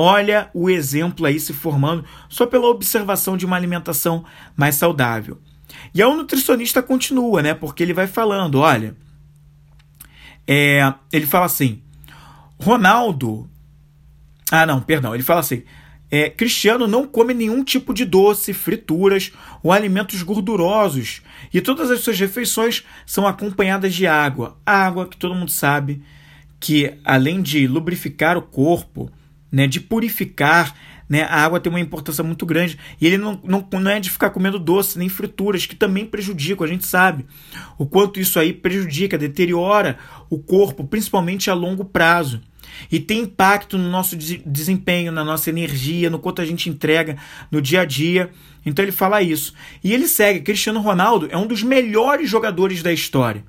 Olha 0.00 0.48
o 0.54 0.70
exemplo 0.70 1.26
aí 1.26 1.40
se 1.40 1.52
formando 1.52 2.04
só 2.28 2.46
pela 2.46 2.68
observação 2.68 3.36
de 3.36 3.44
uma 3.44 3.56
alimentação 3.56 4.24
mais 4.56 4.76
saudável. 4.76 5.40
E 5.92 6.00
aí 6.00 6.08
o 6.08 6.14
nutricionista 6.14 6.80
continua, 6.80 7.42
né? 7.42 7.52
Porque 7.52 7.82
ele 7.82 7.92
vai 7.92 8.06
falando, 8.06 8.60
olha, 8.60 8.96
é, 10.46 10.94
ele 11.12 11.26
fala 11.26 11.46
assim, 11.46 11.82
Ronaldo, 12.60 13.50
ah 14.52 14.64
não, 14.64 14.80
perdão, 14.80 15.16
ele 15.16 15.24
fala 15.24 15.40
assim, 15.40 15.64
é, 16.08 16.30
Cristiano 16.30 16.86
não 16.86 17.04
come 17.04 17.34
nenhum 17.34 17.64
tipo 17.64 17.92
de 17.92 18.04
doce, 18.04 18.54
frituras 18.54 19.32
ou 19.64 19.72
alimentos 19.72 20.22
gordurosos 20.22 21.22
e 21.52 21.60
todas 21.60 21.90
as 21.90 22.02
suas 22.02 22.20
refeições 22.20 22.84
são 23.04 23.26
acompanhadas 23.26 23.92
de 23.92 24.06
água. 24.06 24.56
Água 24.64 25.08
que 25.08 25.16
todo 25.16 25.34
mundo 25.34 25.50
sabe 25.50 26.00
que 26.60 26.94
além 27.04 27.42
de 27.42 27.66
lubrificar 27.66 28.38
o 28.38 28.42
corpo, 28.42 29.10
né, 29.50 29.66
de 29.66 29.80
purificar. 29.80 30.74
Né, 31.08 31.22
a 31.22 31.42
água 31.42 31.58
tem 31.58 31.70
uma 31.70 31.80
importância 31.80 32.22
muito 32.22 32.44
grande. 32.44 32.78
E 33.00 33.06
ele 33.06 33.16
não, 33.16 33.40
não, 33.42 33.66
não 33.72 33.90
é 33.90 33.98
de 33.98 34.10
ficar 34.10 34.30
comendo 34.30 34.58
doce 34.58 34.98
nem 34.98 35.08
frituras, 35.08 35.64
que 35.64 35.74
também 35.74 36.04
prejudicam, 36.04 36.66
a 36.66 36.68
gente 36.68 36.86
sabe. 36.86 37.24
O 37.78 37.86
quanto 37.86 38.20
isso 38.20 38.38
aí 38.38 38.52
prejudica, 38.52 39.16
deteriora 39.16 39.98
o 40.28 40.38
corpo, 40.38 40.84
principalmente 40.84 41.50
a 41.50 41.54
longo 41.54 41.84
prazo. 41.84 42.40
E 42.90 43.00
tem 43.00 43.20
impacto 43.20 43.76
no 43.76 43.90
nosso 43.90 44.16
desempenho, 44.16 45.10
na 45.10 45.24
nossa 45.24 45.50
energia, 45.50 46.10
no 46.10 46.18
quanto 46.18 46.40
a 46.40 46.44
gente 46.44 46.68
entrega 46.68 47.16
no 47.50 47.60
dia 47.60 47.80
a 47.80 47.84
dia. 47.84 48.30
Então 48.64 48.84
ele 48.84 48.92
fala 48.92 49.22
isso. 49.22 49.54
E 49.82 49.92
ele 49.92 50.06
segue: 50.06 50.40
Cristiano 50.40 50.80
Ronaldo 50.80 51.28
é 51.30 51.36
um 51.36 51.46
dos 51.46 51.62
melhores 51.62 52.28
jogadores 52.28 52.82
da 52.82 52.92
história 52.92 53.42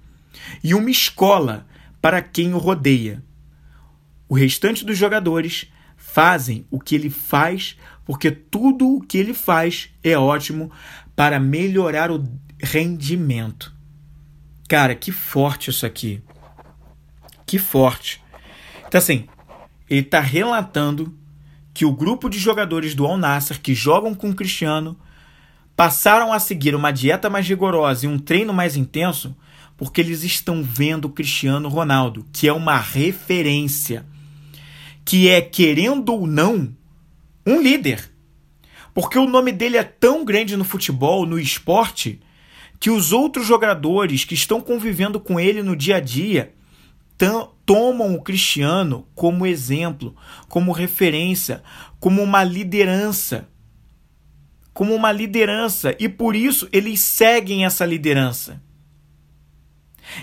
e 0.64 0.74
uma 0.74 0.90
escola 0.90 1.68
para 2.02 2.22
quem 2.22 2.54
o 2.54 2.58
rodeia. 2.58 3.24
O 4.28 4.36
restante 4.36 4.86
dos 4.86 4.98
jogadores 4.98 5.68
fazem 6.14 6.66
o 6.72 6.80
que 6.80 6.96
ele 6.96 7.10
faz, 7.10 7.78
porque 8.06 8.32
tudo 8.32 8.96
o 8.96 9.02
que 9.02 9.18
ele 9.18 9.34
faz 9.34 9.90
é 10.04 10.18
ótimo 10.18 10.72
para 11.16 11.40
melhorar 11.40 12.12
o 12.12 12.28
rendimento. 12.62 13.74
Cara, 14.68 14.96
que 14.96 15.12
forte 15.12 15.70
isso 15.70 15.86
aqui. 15.86 16.22
Que 17.46 17.58
forte. 17.58 18.22
Então, 18.88 18.98
assim, 18.98 19.28
ele 19.90 20.02
está 20.02 20.20
relatando 20.20 21.16
que 21.74 21.86
o 21.86 21.92
grupo 21.92 22.30
de 22.30 22.40
jogadores 22.40 22.96
do 22.96 23.06
Al 23.06 23.18
Nassr 23.18 23.60
que 23.62 23.74
jogam 23.74 24.14
com 24.14 24.30
o 24.30 24.36
Cristiano 24.36 24.98
passaram 25.76 26.34
a 26.34 26.40
seguir 26.40 26.76
uma 26.76 26.92
dieta 26.92 27.30
mais 27.30 27.48
rigorosa 27.48 28.06
e 28.06 28.10
um 28.10 28.20
treino 28.20 28.54
mais 28.54 28.76
intenso 28.76 29.36
porque 29.78 30.02
eles 30.02 30.24
estão 30.24 30.62
vendo 30.62 31.06
o 31.06 31.10
Cristiano 31.10 31.70
Ronaldo, 31.70 32.26
que 32.34 32.50
é 32.50 32.54
uma 32.54 32.78
referência 32.78 34.06
que 35.10 35.28
é, 35.28 35.42
querendo 35.42 36.10
ou 36.10 36.28
não, 36.28 36.72
um 37.44 37.60
líder. 37.60 38.12
Porque 38.94 39.18
o 39.18 39.28
nome 39.28 39.52
dele 39.52 39.76
é 39.76 39.84
tão 39.84 40.24
grande 40.24 40.56
no 40.56 40.64
futebol, 40.64 41.26
no 41.26 41.40
esporte, 41.40 42.20
que 42.80 42.92
os 42.92 43.12
outros 43.12 43.48
jogadores 43.48 44.24
que 44.24 44.36
estão 44.36 44.62
convivendo 44.62 45.20
com 45.20 45.40
ele 45.40 45.64
no 45.64 45.76
dia 45.76 45.96
a 45.96 46.00
dia 46.00 46.54
tomam 47.66 48.14
o 48.14 48.22
Cristiano 48.22 49.08
como 49.16 49.48
exemplo, 49.48 50.16
como 50.48 50.72
referência, 50.72 51.64
como 52.00 52.22
uma 52.22 52.44
liderança. 52.44 53.50
Como 54.76 54.94
uma 54.94 55.12
liderança. 55.12 55.96
E 56.00 56.08
por 56.08 56.36
isso 56.36 56.70
eles 56.72 57.00
seguem 57.00 57.66
essa 57.66 57.84
liderança. 57.84 58.62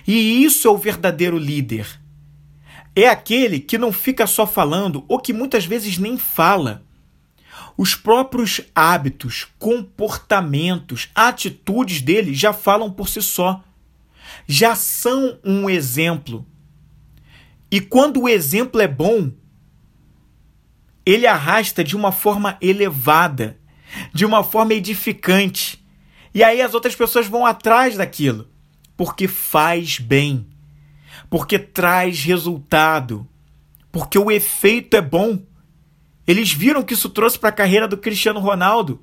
E 0.07 0.45
isso 0.45 0.69
é 0.69 0.71
o 0.71 0.78
verdadeiro 0.78 1.37
líder 1.37 2.06
é 2.97 3.09
aquele 3.09 3.61
que 3.61 3.76
não 3.76 3.93
fica 3.93 4.26
só 4.26 4.47
falando 4.47 5.05
ou 5.07 5.21
que 5.21 5.35
muitas 5.35 5.67
vezes 5.67 5.99
nem 5.99 6.17
fala. 6.17 6.83
Os 7.76 7.95
próprios 7.95 8.62
hábitos, 8.75 9.47
comportamentos, 9.59 11.11
atitudes 11.15 12.00
dele 12.00 12.33
já 12.33 12.55
falam 12.55 12.91
por 12.91 13.07
si 13.07 13.21
só. 13.21 13.62
Já 14.47 14.75
são 14.75 15.38
um 15.45 15.69
exemplo. 15.69 16.47
E 17.71 17.83
quando 17.83 18.23
o 18.23 18.29
exemplo 18.29 18.81
é 18.81 18.88
bom, 18.88 19.31
ele 21.05 21.26
arrasta 21.26 21.85
de 21.85 21.95
uma 21.95 22.11
forma 22.11 22.57
elevada, 22.62 23.59
de 24.15 24.25
uma 24.25 24.43
forma 24.43 24.73
edificante. 24.73 25.85
E 26.33 26.43
aí 26.43 26.62
as 26.62 26.73
outras 26.73 26.97
pessoas 26.97 27.26
vão 27.26 27.45
atrás 27.45 27.97
daquilo, 27.97 28.49
porque 28.97 29.29
faz 29.29 29.99
bem, 29.99 30.47
porque 31.28 31.58
traz 31.58 32.23
resultado, 32.23 33.26
porque 33.90 34.18
o 34.18 34.30
efeito 34.30 34.96
é 34.96 35.00
bom. 35.00 35.38
Eles 36.26 36.52
viram 36.52 36.82
que 36.82 36.94
isso 36.94 37.08
trouxe 37.08 37.38
para 37.38 37.50
a 37.50 37.52
carreira 37.52 37.87
do 37.87 37.96
Cristiano 37.96 38.40
Ronaldo. 38.40 39.02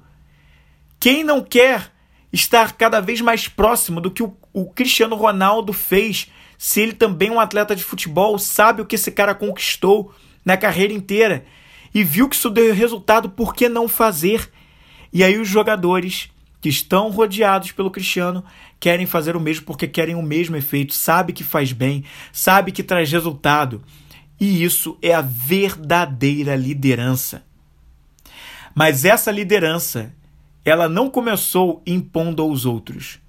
Quem 1.00 1.24
não 1.24 1.42
quer 1.42 1.92
estar 2.32 2.74
cada 2.74 3.00
vez 3.00 3.22
mais 3.22 3.48
próximo 3.48 4.02
do 4.02 4.12
que 4.12 4.24
o, 4.24 4.36
o 4.52 4.66
Cristiano 4.66 5.16
Ronaldo 5.16 5.72
fez, 5.72 6.30
se 6.58 6.82
ele 6.82 6.94
também 6.94 7.30
é 7.30 7.32
um 7.32 7.40
atleta 7.40 7.76
de 7.76 7.84
futebol, 7.84 8.38
sabe 8.40 8.82
o 8.82 8.86
que 8.86 8.96
esse 8.96 9.12
cara 9.12 9.36
conquistou 9.36 10.14
na 10.44 10.58
carreira 10.58 10.94
inteira 10.94 11.46
e 11.94 12.04
viu 12.04 12.28
que 12.28 12.36
isso 12.36 12.50
deu 12.50 12.74
resultado, 12.74 13.30
por 13.30 13.54
que 13.54 13.70
não 13.70 13.88
fazer? 13.88 14.50
E 15.12 15.24
aí 15.24 15.38
os 15.38 15.48
jogadores 15.48 16.30
que 16.64 16.70
estão 16.70 17.10
rodeados 17.10 17.74
pelo 17.74 17.92
Cristiano 17.92 18.42
querem 18.80 19.06
fazer 19.06 19.36
o 19.36 19.40
mesmo 19.40 19.66
porque 19.66 19.86
querem 19.86 20.16
o 20.16 20.24
mesmo 20.24 20.56
efeito, 20.56 20.94
sabe 20.94 21.34
que 21.34 21.44
faz 21.44 21.74
bem, 21.74 22.06
sabe 22.32 22.72
que 22.72 22.82
traz 22.82 23.12
resultado. 23.12 23.84
E 24.40 24.64
isso 24.64 24.98
é 25.02 25.14
a 25.14 25.20
verdadeira 25.20 26.56
liderança. 26.56 27.44
Mas 28.74 29.04
essa 29.04 29.30
liderança, 29.30 30.16
ela 30.64 30.88
não 30.88 31.10
começou 31.10 31.84
impondo 31.86 32.42
aos 32.42 32.64
outros. 32.66 33.20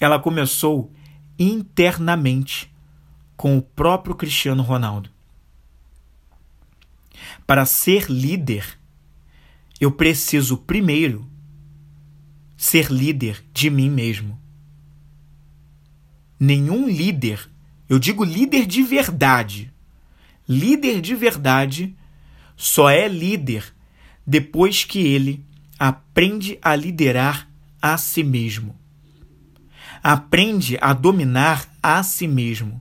Ela 0.00 0.18
começou 0.18 0.90
internamente 1.38 2.72
com 3.36 3.58
o 3.58 3.60
próprio 3.62 4.14
Cristiano 4.14 4.62
Ronaldo. 4.62 5.10
Para 7.46 7.66
ser 7.66 8.06
líder, 8.08 8.78
eu 9.78 9.92
preciso 9.92 10.56
primeiro 10.56 11.27
ser 12.58 12.92
líder 12.92 13.42
de 13.54 13.70
mim 13.70 13.88
mesmo. 13.88 14.38
Nenhum 16.38 16.86
líder 16.86 17.48
eu 17.88 17.98
digo 17.98 18.22
líder 18.22 18.66
de 18.66 18.82
verdade. 18.82 19.72
Líder 20.46 21.00
de 21.00 21.14
verdade 21.14 21.96
só 22.54 22.90
é 22.90 23.08
líder 23.08 23.72
depois 24.26 24.84
que 24.84 24.98
ele 24.98 25.44
aprende 25.78 26.58
a 26.60 26.76
liderar 26.76 27.48
a 27.80 27.96
si 27.96 28.22
mesmo. 28.22 28.76
Aprende 30.02 30.76
a 30.80 30.92
dominar 30.92 31.68
a 31.82 32.02
si 32.02 32.28
mesmo, 32.28 32.80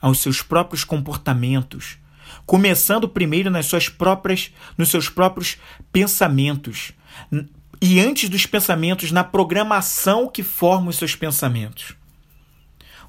aos 0.00 0.20
seus 0.20 0.42
próprios 0.42 0.84
comportamentos, 0.84 1.98
começando 2.44 3.08
primeiro 3.08 3.50
nas 3.50 3.66
suas 3.66 3.88
próprias, 3.88 4.52
nos 4.76 4.90
seus 4.90 5.08
próprios 5.08 5.56
pensamentos, 5.92 6.92
e 7.80 7.98
antes 7.98 8.28
dos 8.28 8.44
pensamentos, 8.44 9.10
na 9.10 9.24
programação 9.24 10.28
que 10.28 10.42
forma 10.42 10.90
os 10.90 10.96
seus 10.96 11.16
pensamentos. 11.16 11.94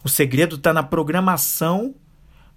O 0.04 0.10
segredo 0.10 0.56
está 0.56 0.72
na 0.72 0.82
programação 0.82 1.94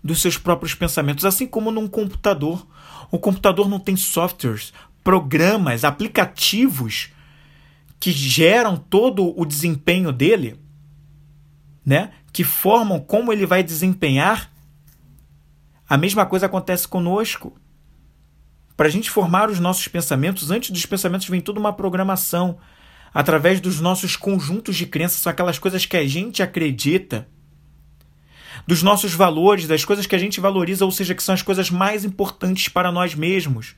dos 0.03 0.21
seus 0.21 0.39
próprios 0.39 0.75
pensamentos, 0.75 1.25
assim 1.25 1.47
como 1.47 1.71
num 1.71 1.89
computador. 1.89 2.67
O 3.11 3.19
computador 3.19 3.69
não 3.69 3.81
tem 3.81 3.97
softwares, 3.97 4.73
programas, 5.03 5.85
aplicativos 5.85 7.11
que 7.99 8.13
geram 8.13 8.77
todo 8.77 9.39
o 9.39 9.45
desempenho 9.45 10.13
dele, 10.13 10.61
né? 11.85 12.13
Que 12.33 12.45
formam 12.45 13.01
como 13.01 13.33
ele 13.33 13.47
vai 13.47 13.63
desempenhar. 13.63 14.51
A 15.89 15.97
mesma 15.97 16.27
coisa 16.27 16.47
acontece 16.47 16.87
conosco. 16.87 17.59
Para 18.77 18.89
a 18.89 18.91
gente 18.91 19.11
formar 19.11 19.51
os 19.51 19.61
nossos 19.61 19.87
pensamentos, 19.89 20.51
antes 20.51 20.71
dos 20.71 20.87
pensamentos 20.87 21.29
vem 21.29 21.41
toda 21.41 21.61
uma 21.61 21.73
programação 21.73 22.59
através 23.13 23.61
dos 23.61 23.81
nossos 23.81 24.17
conjuntos 24.17 24.75
de 24.75 24.87
crenças, 24.87 25.21
são 25.21 25.31
aquelas 25.31 25.59
coisas 25.59 25.87
que 25.87 25.97
a 25.97 26.07
gente 26.07 26.43
acredita 26.43 27.29
dos 28.67 28.83
nossos 28.83 29.13
valores, 29.13 29.69
das 29.69 29.85
coisas 29.85 30.07
que 30.07 30.17
a 30.17 30.19
gente 30.19 30.41
valoriza, 30.41 30.85
ou 30.85 30.91
seja, 30.91 31.15
que 31.15 31.23
são 31.23 31.35
as 31.35 31.43
coisas 31.43 31.71
mais 31.71 32.05
importantes 32.05 32.69
para 32.69 32.91
nós 32.91 33.15
mesmos. 33.15 33.75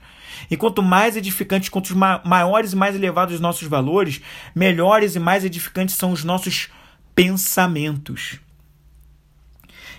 E 0.51 0.57
quanto 0.57 0.83
mais 0.83 1.17
edificantes, 1.17 1.69
quanto 1.69 1.97
maiores 1.97 2.73
e 2.73 2.77
mais 2.77 2.95
elevados 2.95 3.35
os 3.35 3.41
nossos 3.41 3.69
valores, 3.69 4.21
melhores 4.55 5.17
e 5.17 5.19
mais 5.19 5.45
edificantes 5.45 5.97
são 5.97 6.13
os 6.13 6.23
nossos 6.25 6.69
pensamentos. 7.15 8.39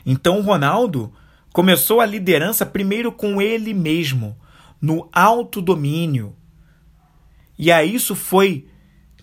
Então, 0.06 0.42
Ronaldo 0.42 1.14
começou 1.52 2.00
a 2.00 2.06
liderança 2.06 2.66
primeiro 2.66 3.12
com 3.12 3.42
ele 3.42 3.74
mesmo, 3.74 4.38
no 4.82 5.10
autodomínio. 5.12 6.36
E 7.58 7.72
aí 7.72 7.94
isso 7.94 8.16
foi 8.16 8.68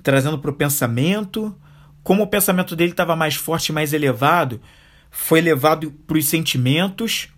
trazendo 0.02 0.38
para 0.38 0.50
o 0.50 0.54
pensamento, 0.54 1.56
como 2.02 2.22
o 2.22 2.26
pensamento 2.26 2.76
dele 2.76 2.90
estava 2.90 3.16
mais 3.16 3.34
forte 3.34 3.72
mais 3.72 3.92
elevado, 3.92 4.60
foi 5.10 5.40
levado 5.40 5.90
para 6.06 6.18
os 6.18 6.26
sentimentos. 6.26 7.28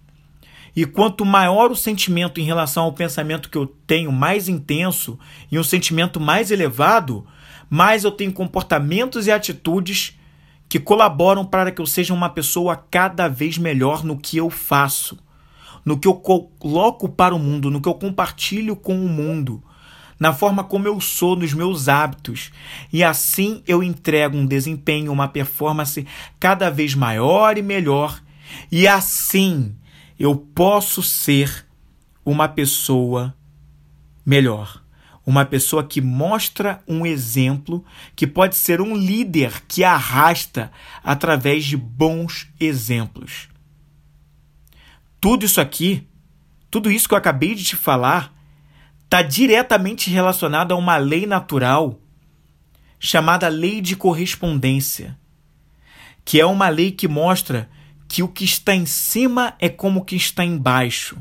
E 0.74 0.85
quanto 0.85 1.24
maior 1.24 1.70
o 1.70 1.76
sentimento 1.76 2.40
em 2.40 2.44
relação 2.44 2.85
ao 2.85 2.92
pensamento 2.92 3.48
que 3.48 3.57
eu 3.57 3.66
tenho, 3.87 4.11
mais 4.11 4.48
intenso 4.48 5.18
e 5.50 5.59
um 5.59 5.62
sentimento 5.62 6.18
mais 6.18 6.50
elevado, 6.50 7.26
mais 7.70 8.05
eu 8.05 8.11
tenho 8.11 8.33
comportamentos 8.33 9.26
e 9.26 9.33
atitudes 9.33 10.18
que 10.68 10.81
colaboram 10.81 11.44
para 11.44 11.70
que 11.70 11.81
eu 11.81 11.87
seja 11.87 12.12
uma 12.12 12.29
pessoa 12.29 12.76
cada 12.76 13.29
vez 13.29 13.57
melhor 13.57 14.05
no 14.05 14.18
que 14.18 14.37
eu 14.37 14.50
faço, 14.50 15.16
no 15.87 15.96
que 15.96 16.07
eu 16.07 16.14
coloco 16.14 17.09
para 17.09 17.35
o 17.35 17.38
mundo, 17.38 17.70
no 17.70 17.81
que 17.81 17.88
eu 17.88 17.94
compartilho 17.94 18.77
com 18.77 18.94
o 18.94 19.09
mundo 19.09 19.62
na 20.18 20.33
forma 20.33 20.64
como 20.64 20.88
eu 20.88 21.01
sou, 21.01 21.37
nos 21.37 21.53
meus 21.53 21.88
hábitos. 21.88 22.51
E 22.92 23.05
assim 23.05 23.62
eu 23.66 23.83
entrego 23.83 24.37
um 24.37 24.46
desempenho, 24.46 25.12
uma 25.12 25.29
performance 25.29 26.07
cada 26.40 26.70
vez 26.70 26.94
maior 26.94 27.59
e 27.59 27.62
melhor. 27.62 28.22
E 28.70 28.88
assim 28.88 29.75
eu 30.18 30.35
posso 30.35 31.03
ser 31.03 31.66
uma 32.25 32.49
pessoa 32.49 33.35
melhor. 34.25 34.83
Uma 35.25 35.44
pessoa 35.44 35.83
que 35.83 36.01
mostra 36.01 36.81
um 36.87 37.05
exemplo, 37.05 37.85
que 38.14 38.27
pode 38.27 38.55
ser 38.55 38.81
um 38.81 38.96
líder 38.96 39.62
que 39.66 39.83
arrasta 39.83 40.70
através 41.03 41.64
de 41.64 41.77
bons 41.77 42.46
exemplos. 42.61 43.49
Tudo 45.20 45.44
isso 45.44 45.61
aqui, 45.61 46.07
tudo 46.70 46.90
isso 46.90 47.09
que 47.09 47.14
eu 47.14 47.18
acabei 47.18 47.55
de 47.55 47.64
te 47.64 47.76
falar, 47.76 48.35
está 49.05 49.22
diretamente 49.22 50.11
relacionado 50.11 50.72
a 50.72 50.76
uma 50.76 50.96
lei 50.96 51.26
natural 51.26 51.98
chamada 52.98 53.48
lei 53.48 53.81
de 53.81 53.94
correspondência, 53.94 55.16
que 56.24 56.40
é 56.40 56.46
uma 56.46 56.68
lei 56.68 56.90
que 56.90 57.07
mostra 57.07 57.68
que 58.09 58.22
o 58.22 58.29
que 58.29 58.44
está 58.44 58.74
em 58.74 58.87
cima 58.87 59.55
é 59.59 59.68
como 59.68 60.00
o 60.00 60.05
que 60.05 60.16
está 60.16 60.44
embaixo, 60.44 61.16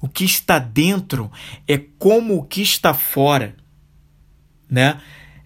o 0.00 0.08
que 0.08 0.24
está 0.24 0.58
dentro 0.58 1.30
é 1.66 1.78
como 1.78 2.38
o 2.38 2.44
que 2.44 2.62
está 2.62 2.94
fora, 2.94 3.56
né? 4.68 5.00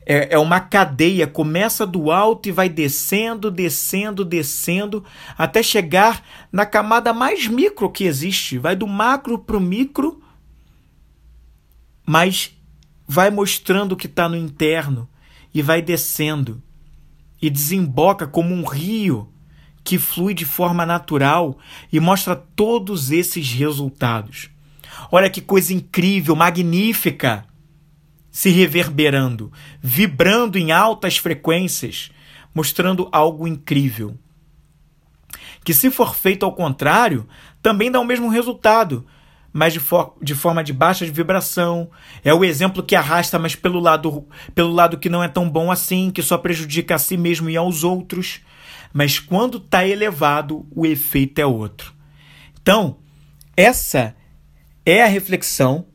É, 0.05 0.35
é 0.35 0.39
uma 0.39 0.61
cadeia, 0.61 1.27
começa 1.27 1.87
do 1.87 2.11
alto 2.11 2.49
e 2.49 2.53
vai 2.53 2.69
descendo, 2.69 3.51
descendo, 3.51 4.25
descendo, 4.25 5.05
até 5.39 5.63
chegar 5.63 6.25
na 6.51 6.67
camada 6.67 7.13
mais 7.13 7.47
micro 7.47 7.91
que 7.91 8.05
existe. 8.05 8.59
Vai 8.59 8.75
do 8.75 8.87
macro 8.87 9.39
para 9.39 9.57
o 9.57 9.61
micro 9.61 10.23
mas 12.07 12.57
vai 13.07 13.31
mostrando 13.31 13.93
o 13.93 13.97
que 13.97 14.07
está 14.07 14.29
no 14.29 14.37
interno 14.37 15.09
e 15.53 15.63
vai 15.63 15.83
descendo 15.83 16.63
e 17.41 17.51
desemboca 17.51 18.27
como 18.27 18.55
um 18.55 18.65
rio 18.65 19.29
que 19.85 19.99
flui 19.99 20.33
de 20.33 20.45
forma 20.45 20.87
natural 20.87 21.59
e 21.93 21.99
mostra 21.99 22.37
todos 22.37 23.11
esses 23.11 23.51
resultados. 23.53 24.49
Olha 25.11 25.29
que 25.29 25.41
coisa 25.41 25.75
incrível, 25.75 26.37
magnífica, 26.37 27.45
se 28.33 28.49
reverberando, 28.49 29.53
vibrando 29.81 30.57
em 30.57 30.73
altas 30.73 31.19
frequências, 31.19 32.11
mostrando 32.55 33.09
algo 33.13 33.47
incrível. 33.47 34.19
Que, 35.63 35.75
se 35.75 35.91
for 35.91 36.17
feito 36.17 36.45
ao 36.45 36.55
contrário, 36.55 37.29
também 37.61 37.91
dá 37.91 38.01
o 38.01 38.05
mesmo 38.05 38.29
resultado, 38.29 39.07
mas 39.53 39.75
de, 39.75 39.81
de 40.23 40.35
forma 40.35 40.65
de 40.65 40.73
baixa 40.73 41.05
de 41.05 41.13
vibração. 41.13 41.91
É 42.25 42.33
o 42.33 42.43
exemplo 42.43 42.83
que 42.83 42.97
arrasta, 42.97 43.39
mas 43.39 43.55
pelo 43.55 43.79
lado, 43.79 44.27
pelo 44.55 44.73
lado 44.73 44.99
que 44.99 45.11
não 45.11 45.23
é 45.23 45.29
tão 45.29 45.49
bom 45.49 45.71
assim, 45.71 46.11
que 46.11 46.23
só 46.23 46.39
prejudica 46.39 46.95
a 46.95 46.99
si 46.99 47.19
mesmo 47.19 47.51
e 47.51 47.57
aos 47.57 47.85
outros. 47.85 48.41
Mas 48.95 49.19
quando 49.19 49.59
está 49.59 49.87
elevado, 49.87 50.67
o 50.75 50.87
efeito 50.87 51.39
é 51.39 51.47
outro. 51.47 51.93
Então, 52.61 52.97
essa 53.55 54.17
é 54.87 55.03
a 55.03 55.07
reflexão 55.07 55.92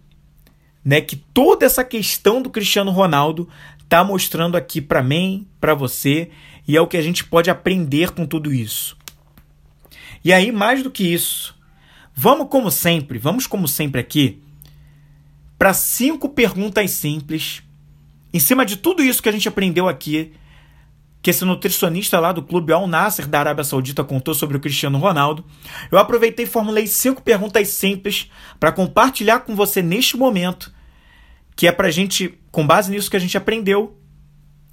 né, 0.87 1.01
que 1.01 1.17
toda 1.17 1.65
essa 1.65 1.83
questão 1.83 2.41
do 2.41 2.49
Cristiano 2.49 2.91
Ronaldo 2.91 3.49
está 3.83 4.05
mostrando 4.05 4.55
aqui 4.55 4.79
para 4.79 5.03
mim, 5.03 5.45
para 5.59 5.73
você, 5.73 6.29
e 6.65 6.77
é 6.77 6.81
o 6.81 6.87
que 6.87 6.95
a 6.95 7.01
gente 7.01 7.25
pode 7.25 7.49
aprender 7.49 8.11
com 8.11 8.25
tudo 8.25 8.53
isso. 8.53 8.95
E 10.23 10.31
aí, 10.31 10.49
mais 10.49 10.81
do 10.81 10.89
que 10.89 11.03
isso, 11.03 11.53
vamos 12.15 12.47
como 12.47 12.71
sempre, 12.71 13.19
vamos 13.19 13.45
como 13.45 13.67
sempre 13.67 13.99
aqui 13.99 14.41
para 15.59 15.73
cinco 15.73 16.29
perguntas 16.29 16.89
simples 16.91 17.61
em 18.33 18.39
cima 18.39 18.65
de 18.65 18.77
tudo 18.77 19.03
isso 19.03 19.21
que 19.21 19.27
a 19.27 19.31
gente 19.33 19.47
aprendeu 19.49 19.89
aqui, 19.89 20.31
que 21.21 21.31
esse 21.31 21.43
nutricionista 21.43 22.17
lá 22.17 22.31
do 22.31 22.43
clube 22.43 22.71
Al 22.71 22.87
Nasser 22.87 23.27
da 23.27 23.39
Arábia 23.41 23.65
Saudita 23.65 24.05
contou 24.05 24.33
sobre 24.33 24.55
o 24.55 24.59
Cristiano 24.61 24.97
Ronaldo, 24.97 25.43
eu 25.91 25.97
aproveitei 25.97 26.45
e 26.45 26.47
formulei 26.47 26.87
cinco 26.87 27.21
perguntas 27.21 27.67
simples 27.67 28.31
para 28.57 28.71
compartilhar 28.71 29.41
com 29.41 29.53
você 29.53 29.81
neste 29.81 30.15
momento, 30.15 30.76
que 31.57 31.67
é 31.67 31.71
para 31.71 31.87
a 31.87 31.91
gente, 31.91 32.37
com 32.51 32.65
base 32.65 32.91
nisso 32.91 33.09
que 33.09 33.17
a 33.17 33.19
gente 33.19 33.35
aprendeu, 33.35 33.99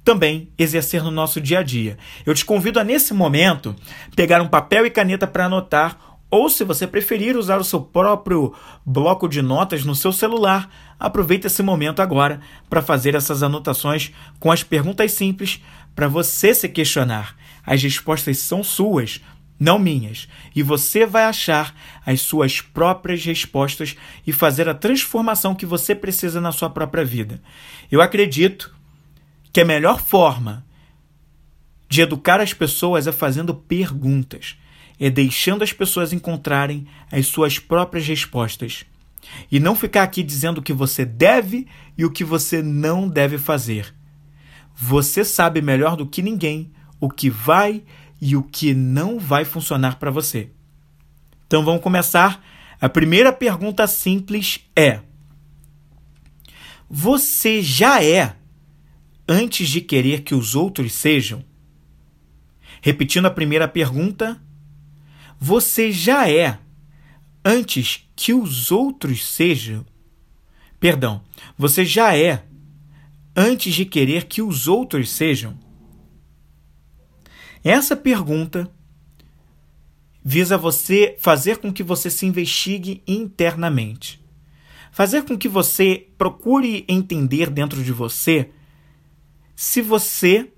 também 0.03 0.53
exercer 0.55 1.03
no 1.03 1.09
nosso 1.09 1.41
dia 1.41 1.59
a 1.59 1.63
dia. 1.63 1.97
Eu 2.23 2.35
te 2.35 2.45
convido 2.45 2.79
a, 2.79 2.83
nesse 2.83 3.11
momento, 3.11 3.75
pegar 4.15 4.39
um 4.39 4.47
papel 4.47 4.85
e 4.85 4.91
caneta 4.91 5.25
para 5.25 5.45
anotar, 5.45 5.97
ou 6.29 6.47
se 6.47 6.63
você 6.63 6.85
preferir 6.85 7.35
usar 7.35 7.59
o 7.59 7.63
seu 7.63 7.81
próprio 7.81 8.53
bloco 8.85 9.27
de 9.27 9.41
notas 9.41 9.83
no 9.83 9.95
seu 9.95 10.11
celular, 10.11 10.69
aproveite 10.99 11.47
esse 11.47 11.63
momento 11.63 12.03
agora 12.03 12.39
para 12.69 12.83
fazer 12.83 13.15
essas 13.15 13.41
anotações 13.41 14.11
com 14.39 14.51
as 14.51 14.61
perguntas 14.61 15.11
simples 15.11 15.61
para 15.95 16.07
você 16.07 16.53
se 16.53 16.69
questionar. 16.69 17.35
As 17.65 17.81
respostas 17.81 18.37
são 18.37 18.63
suas, 18.63 19.21
não 19.59 19.79
minhas, 19.79 20.27
e 20.53 20.61
você 20.61 21.05
vai 21.05 21.23
achar 21.23 21.75
as 22.05 22.21
suas 22.21 22.59
próprias 22.59 23.23
respostas 23.23 23.95
e 24.27 24.33
fazer 24.33 24.67
a 24.67 24.73
transformação 24.73 25.55
que 25.55 25.65
você 25.65 25.95
precisa 25.95 26.41
na 26.41 26.51
sua 26.51 26.69
própria 26.69 27.05
vida. 27.05 27.41
Eu 27.89 28.01
acredito 28.01 28.75
que 29.53 29.61
a 29.61 29.65
melhor 29.65 30.01
forma 30.01 30.65
de 31.87 32.01
educar 32.01 32.41
as 32.41 32.53
pessoas 32.53 33.07
é 33.07 33.11
fazendo 33.11 33.53
perguntas, 33.53 34.57
é 34.99 35.09
deixando 35.09 35.63
as 35.63 35.71
pessoas 35.71 36.11
encontrarem 36.11 36.85
as 37.11 37.27
suas 37.27 37.57
próprias 37.57 38.05
respostas. 38.05 38.85
E 39.51 39.59
não 39.59 39.75
ficar 39.75 40.03
aqui 40.03 40.21
dizendo 40.21 40.59
o 40.59 40.61
que 40.61 40.73
você 40.73 41.05
deve 41.05 41.67
e 41.97 42.05
o 42.05 42.11
que 42.11 42.23
você 42.23 42.61
não 42.61 43.07
deve 43.07 43.37
fazer. 43.37 43.93
Você 44.75 45.23
sabe 45.23 45.61
melhor 45.61 45.95
do 45.95 46.05
que 46.05 46.21
ninguém 46.21 46.71
o 46.99 47.09
que 47.09 47.29
vai 47.29 47.83
o 48.35 48.43
que 48.43 48.73
não 48.73 49.19
vai 49.19 49.45
funcionar 49.45 49.97
para 49.99 50.11
você. 50.11 50.49
Então 51.47 51.63
vamos 51.63 51.81
começar. 51.81 52.43
A 52.79 52.89
primeira 52.89 53.31
pergunta 53.31 53.85
simples 53.87 54.61
é: 54.75 55.01
Você 56.89 57.61
já 57.61 58.03
é 58.03 58.35
antes 59.27 59.69
de 59.69 59.81
querer 59.81 60.21
que 60.21 60.35
os 60.35 60.55
outros 60.55 60.93
sejam? 60.93 61.43
Repetindo 62.81 63.25
a 63.25 63.31
primeira 63.31 63.67
pergunta, 63.67 64.41
você 65.39 65.91
já 65.91 66.29
é 66.29 66.59
antes 67.43 68.07
que 68.15 68.33
os 68.33 68.71
outros 68.71 69.25
sejam? 69.25 69.85
Perdão, 70.79 71.23
você 71.57 71.83
já 71.83 72.15
é 72.15 72.43
antes 73.35 73.73
de 73.73 73.85
querer 73.85 74.25
que 74.25 74.41
os 74.41 74.67
outros 74.67 75.09
sejam? 75.09 75.64
Essa 77.67 77.95
pergunta 77.95 78.71
visa 80.23 80.55
você 80.55 81.15
fazer 81.17 81.57
com 81.57 81.73
que 81.73 81.81
você 81.81 82.11
se 82.11 82.23
investigue 82.23 83.01
internamente. 83.07 84.23
Fazer 84.91 85.23
com 85.23 85.35
que 85.35 85.49
você 85.49 86.07
procure 86.15 86.85
entender 86.87 87.49
dentro 87.49 87.83
de 87.83 87.91
você 87.91 88.51
se 89.55 89.81
você 89.81 90.51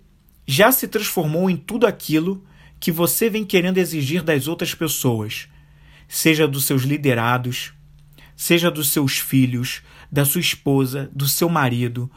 já 0.45 0.69
se 0.69 0.85
transformou 0.85 1.49
em 1.49 1.55
tudo 1.55 1.87
aquilo 1.87 2.43
que 2.77 2.91
você 2.91 3.29
vem 3.29 3.45
querendo 3.45 3.77
exigir 3.77 4.21
das 4.21 4.49
outras 4.49 4.75
pessoas, 4.75 5.47
seja 6.09 6.45
dos 6.45 6.65
seus 6.65 6.81
liderados, 6.81 7.71
seja 8.35 8.69
dos 8.69 8.89
seus 8.89 9.17
filhos, 9.17 9.81
da 10.11 10.25
sua 10.25 10.41
esposa, 10.41 11.09
do 11.13 11.25
seu 11.25 11.47
marido, 11.47 12.11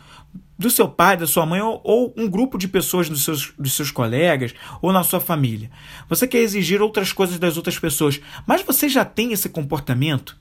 do 0.60 0.68
seu 0.68 0.86
pai, 0.86 1.16
da 1.16 1.26
sua 1.26 1.46
mãe 1.46 1.62
ou, 1.62 1.80
ou, 1.82 2.14
um 2.18 2.28
grupo 2.28 2.58
de 2.58 2.68
pessoas 2.68 3.08
dos 3.08 3.24
seus, 3.24 3.50
dos 3.58 3.72
seus 3.72 3.90
colegas 3.90 4.52
ou 4.82 4.92
na 4.92 5.02
sua 5.02 5.18
família. 5.18 5.70
Você 6.06 6.28
quer 6.28 6.40
exigir 6.40 6.82
outras 6.82 7.14
coisas 7.14 7.38
das 7.38 7.56
outras 7.56 7.78
pessoas, 7.78 8.20
mas 8.46 8.60
você 8.60 8.86
já 8.86 9.02
tem 9.02 9.32
esse 9.32 9.48
comportamento? 9.48 10.36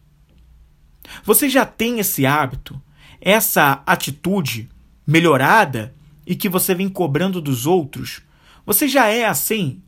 Você 1.24 1.48
já 1.48 1.66
tem 1.66 2.00
esse 2.00 2.26
hábito, 2.26 2.82
essa 3.22 3.82
atitude 3.86 4.68
melhorada 5.08 5.96
e 6.28 6.36
que 6.36 6.50
você 6.50 6.76
vem 6.76 6.90
cobrando 6.90 7.40
dos 7.40 7.66
outros, 7.66 8.22
você 8.66 8.90
já 8.90 9.08
é 9.08 9.24
assim? 9.24 9.82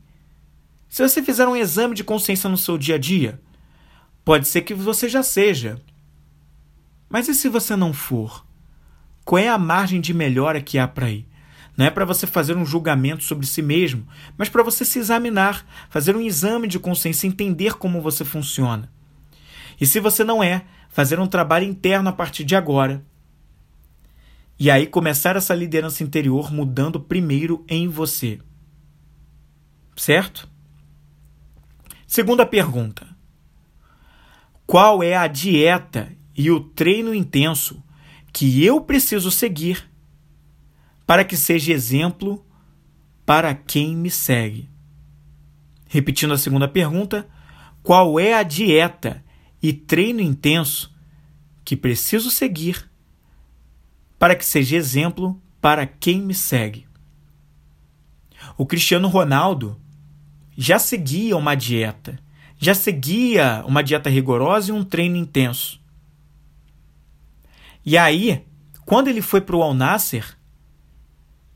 Se 0.88 1.06
você 1.06 1.22
fizer 1.22 1.46
um 1.46 1.54
exame 1.54 1.94
de 1.94 2.02
consciência 2.02 2.48
no 2.48 2.56
seu 2.56 2.78
dia 2.78 2.94
a 2.94 2.98
dia, 2.98 3.38
pode 4.24 4.48
ser 4.48 4.62
que 4.62 4.72
você 4.72 5.10
já 5.10 5.22
seja. 5.22 5.78
Mas 7.10 7.28
e 7.28 7.34
se 7.34 7.50
você 7.50 7.76
não 7.76 7.92
for? 7.92 8.46
Qual 9.24 9.38
é 9.38 9.48
a 9.48 9.58
margem 9.58 10.00
de 10.00 10.12
melhora 10.12 10.60
que 10.60 10.78
há 10.78 10.86
para 10.86 11.10
ir? 11.10 11.26
Não 11.76 11.86
é 11.86 11.90
para 11.90 12.04
você 12.04 12.26
fazer 12.26 12.56
um 12.56 12.66
julgamento 12.66 13.24
sobre 13.24 13.46
si 13.46 13.62
mesmo, 13.62 14.06
mas 14.36 14.48
para 14.48 14.62
você 14.62 14.84
se 14.84 14.98
examinar, 14.98 15.66
fazer 15.88 16.14
um 16.14 16.20
exame 16.20 16.68
de 16.68 16.78
consciência, 16.78 17.26
entender 17.26 17.74
como 17.74 18.02
você 18.02 18.24
funciona. 18.24 18.90
E 19.80 19.86
se 19.86 19.98
você 19.98 20.22
não 20.22 20.42
é, 20.42 20.64
fazer 20.88 21.18
um 21.18 21.26
trabalho 21.26 21.64
interno 21.64 22.10
a 22.10 22.12
partir 22.12 22.44
de 22.44 22.54
agora 22.54 23.02
e 24.58 24.70
aí 24.70 24.86
começar 24.86 25.34
essa 25.34 25.54
liderança 25.54 26.04
interior 26.04 26.52
mudando 26.52 27.00
primeiro 27.00 27.64
em 27.68 27.88
você. 27.88 28.38
Certo? 29.96 30.48
Segunda 32.06 32.44
pergunta: 32.44 33.08
Qual 34.66 35.02
é 35.02 35.16
a 35.16 35.26
dieta 35.26 36.12
e 36.36 36.50
o 36.50 36.60
treino 36.60 37.14
intenso 37.14 37.82
que 38.32 38.64
eu 38.64 38.80
preciso 38.80 39.30
seguir 39.30 39.88
para 41.06 41.24
que 41.24 41.36
seja 41.36 41.72
exemplo 41.72 42.44
para 43.26 43.54
quem 43.54 43.96
me 43.96 44.10
segue? 44.10 44.70
Repetindo 45.88 46.32
a 46.32 46.38
segunda 46.38 46.66
pergunta: 46.66 47.28
Qual 47.82 48.18
é 48.18 48.34
a 48.34 48.42
dieta 48.42 49.22
e 49.62 49.72
treino 49.72 50.20
intenso 50.20 50.92
que 51.64 51.76
preciso 51.76 52.30
seguir 52.30 52.90
para 54.22 54.36
que 54.36 54.44
seja 54.44 54.76
exemplo 54.76 55.42
para 55.60 55.84
quem 55.84 56.20
me 56.20 56.32
segue. 56.32 56.86
O 58.56 58.64
Cristiano 58.64 59.08
Ronaldo 59.08 59.80
já 60.56 60.78
seguia 60.78 61.36
uma 61.36 61.56
dieta, 61.56 62.20
já 62.56 62.72
seguia 62.72 63.64
uma 63.66 63.82
dieta 63.82 64.08
rigorosa 64.08 64.70
e 64.70 64.72
um 64.72 64.84
treino 64.84 65.16
intenso. 65.16 65.81
E 67.84 67.98
aí, 67.98 68.44
quando 68.84 69.08
ele 69.08 69.22
foi 69.22 69.40
para 69.40 69.56
o 69.56 69.62
Al 69.62 69.74
Nasser, 69.74 70.36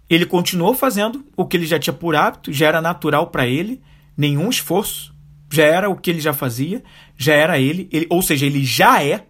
ele 0.09 0.27
continuou 0.27 0.75
fazendo 0.75 1.25
o 1.37 1.45
que 1.45 1.57
ele 1.57 1.67
já 1.67 1.79
tinha 1.79 1.95
por 1.95 2.15
hábito, 2.15 2.53
já 2.53 2.67
era 2.67 2.81
natural 2.81 3.29
para 3.29 3.47
ele, 3.47 3.83
nenhum 4.17 4.49
esforço, 4.49 5.15
já 5.51 5.65
era 5.65 5.89
o 5.89 5.97
que 5.97 6.11
ele 6.11 6.21
já 6.21 6.33
fazia, 6.33 6.83
já 7.17 7.35
era 7.35 7.59
ele, 7.59 7.89
ele, 7.93 8.07
ou 8.09 8.23
seja, 8.23 8.47
ele 8.47 8.65
já 8.65 9.03
é, 9.03 9.27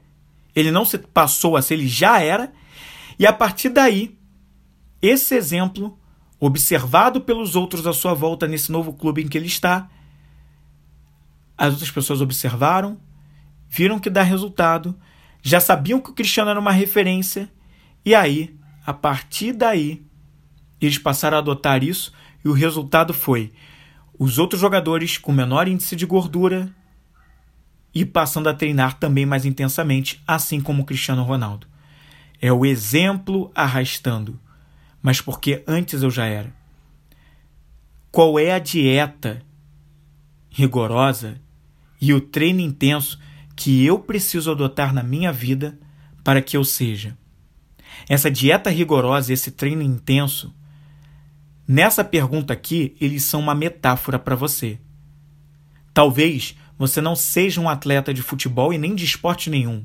ele 0.54 0.70
não 0.70 0.84
se 0.84 0.98
passou 0.98 1.56
a 1.56 1.62
ser, 1.62 1.74
ele 1.74 1.88
já 1.88 2.20
era, 2.20 2.52
e 3.18 3.26
a 3.26 3.32
partir 3.32 3.70
daí, 3.70 4.18
esse 5.00 5.34
exemplo, 5.34 5.98
observado 6.38 7.20
pelos 7.20 7.56
outros 7.56 7.86
à 7.86 7.92
sua 7.92 8.14
volta 8.14 8.46
nesse 8.46 8.70
novo 8.70 8.92
clube 8.92 9.22
em 9.22 9.28
que 9.28 9.38
ele 9.38 9.46
está, 9.46 9.88
as 11.56 11.72
outras 11.72 11.90
pessoas 11.90 12.20
observaram, 12.20 12.98
viram 13.68 13.98
que 13.98 14.10
dá 14.10 14.22
resultado, 14.22 14.98
já 15.48 15.60
sabiam 15.60 16.00
que 16.00 16.10
o 16.10 16.12
Cristiano 16.12 16.50
era 16.50 16.58
uma 16.58 16.72
referência, 16.72 17.48
e 18.04 18.16
aí, 18.16 18.58
a 18.84 18.92
partir 18.92 19.52
daí, 19.52 20.04
eles 20.80 20.98
passaram 20.98 21.36
a 21.36 21.38
adotar 21.38 21.84
isso 21.84 22.12
e 22.44 22.48
o 22.48 22.52
resultado 22.52 23.14
foi 23.14 23.52
os 24.18 24.40
outros 24.40 24.60
jogadores 24.60 25.18
com 25.18 25.30
menor 25.30 25.68
índice 25.68 25.94
de 25.94 26.04
gordura 26.04 26.68
e 27.94 28.04
passando 28.04 28.48
a 28.48 28.54
treinar 28.54 28.98
também 28.98 29.24
mais 29.24 29.44
intensamente, 29.44 30.20
assim 30.26 30.60
como 30.60 30.82
o 30.82 30.84
Cristiano 30.84 31.22
Ronaldo. 31.22 31.68
É 32.42 32.52
o 32.52 32.66
exemplo 32.66 33.52
arrastando, 33.54 34.40
mas 35.00 35.20
porque 35.20 35.62
antes 35.64 36.02
eu 36.02 36.10
já 36.10 36.26
era. 36.26 36.52
Qual 38.10 38.36
é 38.36 38.50
a 38.50 38.58
dieta 38.58 39.40
rigorosa 40.50 41.40
e 42.00 42.12
o 42.12 42.20
treino 42.20 42.60
intenso 42.60 43.16
que 43.56 43.84
eu 43.84 43.98
preciso 43.98 44.50
adotar 44.50 44.92
na 44.92 45.02
minha 45.02 45.32
vida 45.32 45.78
para 46.22 46.42
que 46.42 46.56
eu 46.56 46.62
seja? 46.62 47.16
Essa 48.08 48.30
dieta 48.30 48.68
rigorosa, 48.68 49.32
esse 49.32 49.50
treino 49.50 49.82
intenso, 49.82 50.54
nessa 51.66 52.04
pergunta 52.04 52.52
aqui, 52.52 52.94
eles 53.00 53.24
são 53.24 53.40
uma 53.40 53.54
metáfora 53.54 54.18
para 54.18 54.36
você. 54.36 54.78
Talvez 55.94 56.54
você 56.78 57.00
não 57.00 57.16
seja 57.16 57.60
um 57.60 57.68
atleta 57.68 58.12
de 58.12 58.22
futebol 58.22 58.72
e 58.72 58.78
nem 58.78 58.94
de 58.94 59.04
esporte 59.04 59.48
nenhum. 59.48 59.84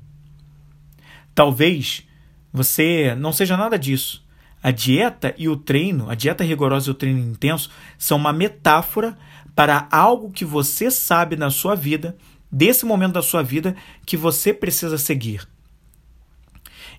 Talvez 1.34 2.06
você 2.52 3.16
não 3.16 3.32
seja 3.32 3.56
nada 3.56 3.80
disso. 3.80 4.22
A 4.62 4.70
dieta 4.70 5.34
e 5.38 5.48
o 5.48 5.56
treino, 5.56 6.10
a 6.10 6.16
dieta 6.16 6.44
rigorosa 6.44 6.90
e 6.90 6.92
o 6.92 6.96
treino 6.96 7.20
intenso, 7.20 7.72
são 7.98 8.18
uma 8.18 8.34
metáfora 8.34 9.18
para 9.56 9.88
algo 9.90 10.32
que 10.32 10.46
você 10.46 10.92
sabe 10.92 11.36
na 11.36 11.50
sua 11.50 11.76
vida, 11.76 12.16
desse 12.52 12.86
momento 12.86 13.14
da 13.14 13.22
sua 13.22 13.42
vida, 13.42 13.76
que 14.06 14.18
você 14.18 14.54
precisa 14.54 14.98
seguir. 14.98 15.48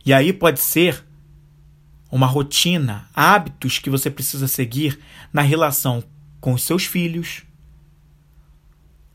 E 0.05 0.13
aí 0.13 0.33
pode 0.33 0.61
ser 0.61 1.05
uma 2.11 2.27
rotina, 2.27 3.09
hábitos 3.15 3.79
que 3.79 3.89
você 3.89 4.11
precisa 4.11 4.47
seguir 4.47 4.99
na 5.33 5.43
relação 5.43 6.03
com 6.41 6.53
os 6.53 6.63
seus 6.63 6.85
filhos, 6.85 7.43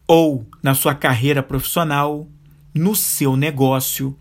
ou 0.08 0.48
na 0.64 0.74
sua 0.74 0.96
carreira 0.96 1.44
profissional, 1.44 2.28
no 2.74 2.96
seu 2.96 3.36
negócio, 3.36 4.18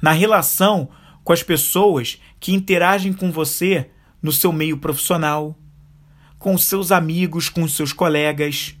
na 0.00 0.12
relação 0.12 0.88
com 1.24 1.32
as 1.32 1.42
pessoas 1.42 2.20
que 2.38 2.52
interagem 2.52 3.12
com 3.12 3.32
você 3.32 3.90
no 4.22 4.30
seu 4.30 4.52
meio 4.52 4.76
profissional, 4.76 5.58
com 6.38 6.56
seus 6.58 6.92
amigos, 6.92 7.48
com 7.48 7.66
seus 7.66 7.92
colegas, 7.92 8.75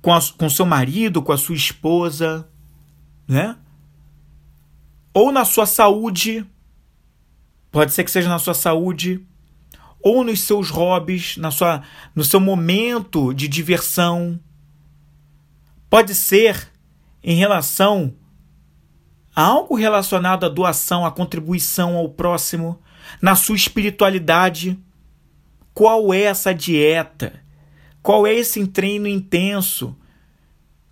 com, 0.00 0.12
a, 0.12 0.20
com 0.36 0.48
seu 0.48 0.66
marido, 0.66 1.22
com 1.22 1.32
a 1.32 1.38
sua 1.38 1.54
esposa, 1.54 2.48
né? 3.26 3.56
Ou 5.12 5.32
na 5.32 5.44
sua 5.44 5.66
saúde, 5.66 6.46
pode 7.70 7.92
ser 7.92 8.04
que 8.04 8.10
seja 8.10 8.28
na 8.28 8.38
sua 8.38 8.54
saúde, 8.54 9.26
ou 10.00 10.22
nos 10.22 10.40
seus 10.40 10.70
hobbies, 10.70 11.36
na 11.36 11.50
sua, 11.50 11.82
no 12.14 12.22
seu 12.22 12.40
momento 12.40 13.32
de 13.34 13.48
diversão. 13.48 14.38
Pode 15.90 16.14
ser 16.14 16.70
em 17.22 17.36
relação 17.36 18.14
a 19.34 19.42
algo 19.42 19.74
relacionado 19.74 20.46
à 20.46 20.48
doação, 20.48 21.04
à 21.04 21.10
contribuição 21.10 21.96
ao 21.96 22.08
próximo, 22.08 22.80
na 23.20 23.34
sua 23.34 23.56
espiritualidade. 23.56 24.78
Qual 25.74 26.12
é 26.12 26.22
essa 26.22 26.54
dieta? 26.54 27.47
Qual 28.02 28.26
é 28.26 28.34
esse 28.34 28.64
treino 28.66 29.06
intenso 29.06 29.96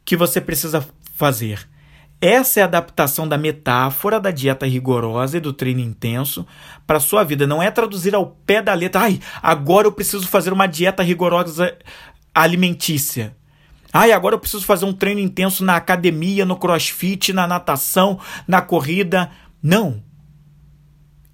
que 0.04 0.16
você 0.16 0.40
precisa 0.40 0.86
fazer? 1.14 1.68
Essa 2.20 2.60
é 2.60 2.62
a 2.62 2.66
adaptação 2.66 3.28
da 3.28 3.36
metáfora 3.36 4.18
da 4.18 4.30
dieta 4.30 4.66
rigorosa 4.66 5.36
e 5.36 5.40
do 5.40 5.52
treino 5.52 5.80
intenso 5.80 6.46
para 6.86 6.96
a 6.96 7.00
sua 7.00 7.22
vida. 7.22 7.46
Não 7.46 7.62
é 7.62 7.70
traduzir 7.70 8.14
ao 8.14 8.26
pé 8.46 8.62
da 8.62 8.72
letra. 8.72 9.02
Ai, 9.02 9.20
agora 9.42 9.86
eu 9.86 9.92
preciso 9.92 10.26
fazer 10.26 10.52
uma 10.52 10.66
dieta 10.66 11.02
rigorosa 11.02 11.76
alimentícia. 12.34 13.36
Ai, 13.92 14.12
agora 14.12 14.34
eu 14.34 14.38
preciso 14.38 14.64
fazer 14.64 14.86
um 14.86 14.92
treino 14.92 15.20
intenso 15.20 15.64
na 15.64 15.76
academia, 15.76 16.44
no 16.44 16.56
crossfit, 16.56 17.32
na 17.32 17.46
natação, 17.46 18.18
na 18.48 18.62
corrida. 18.62 19.30
Não. 19.62 20.02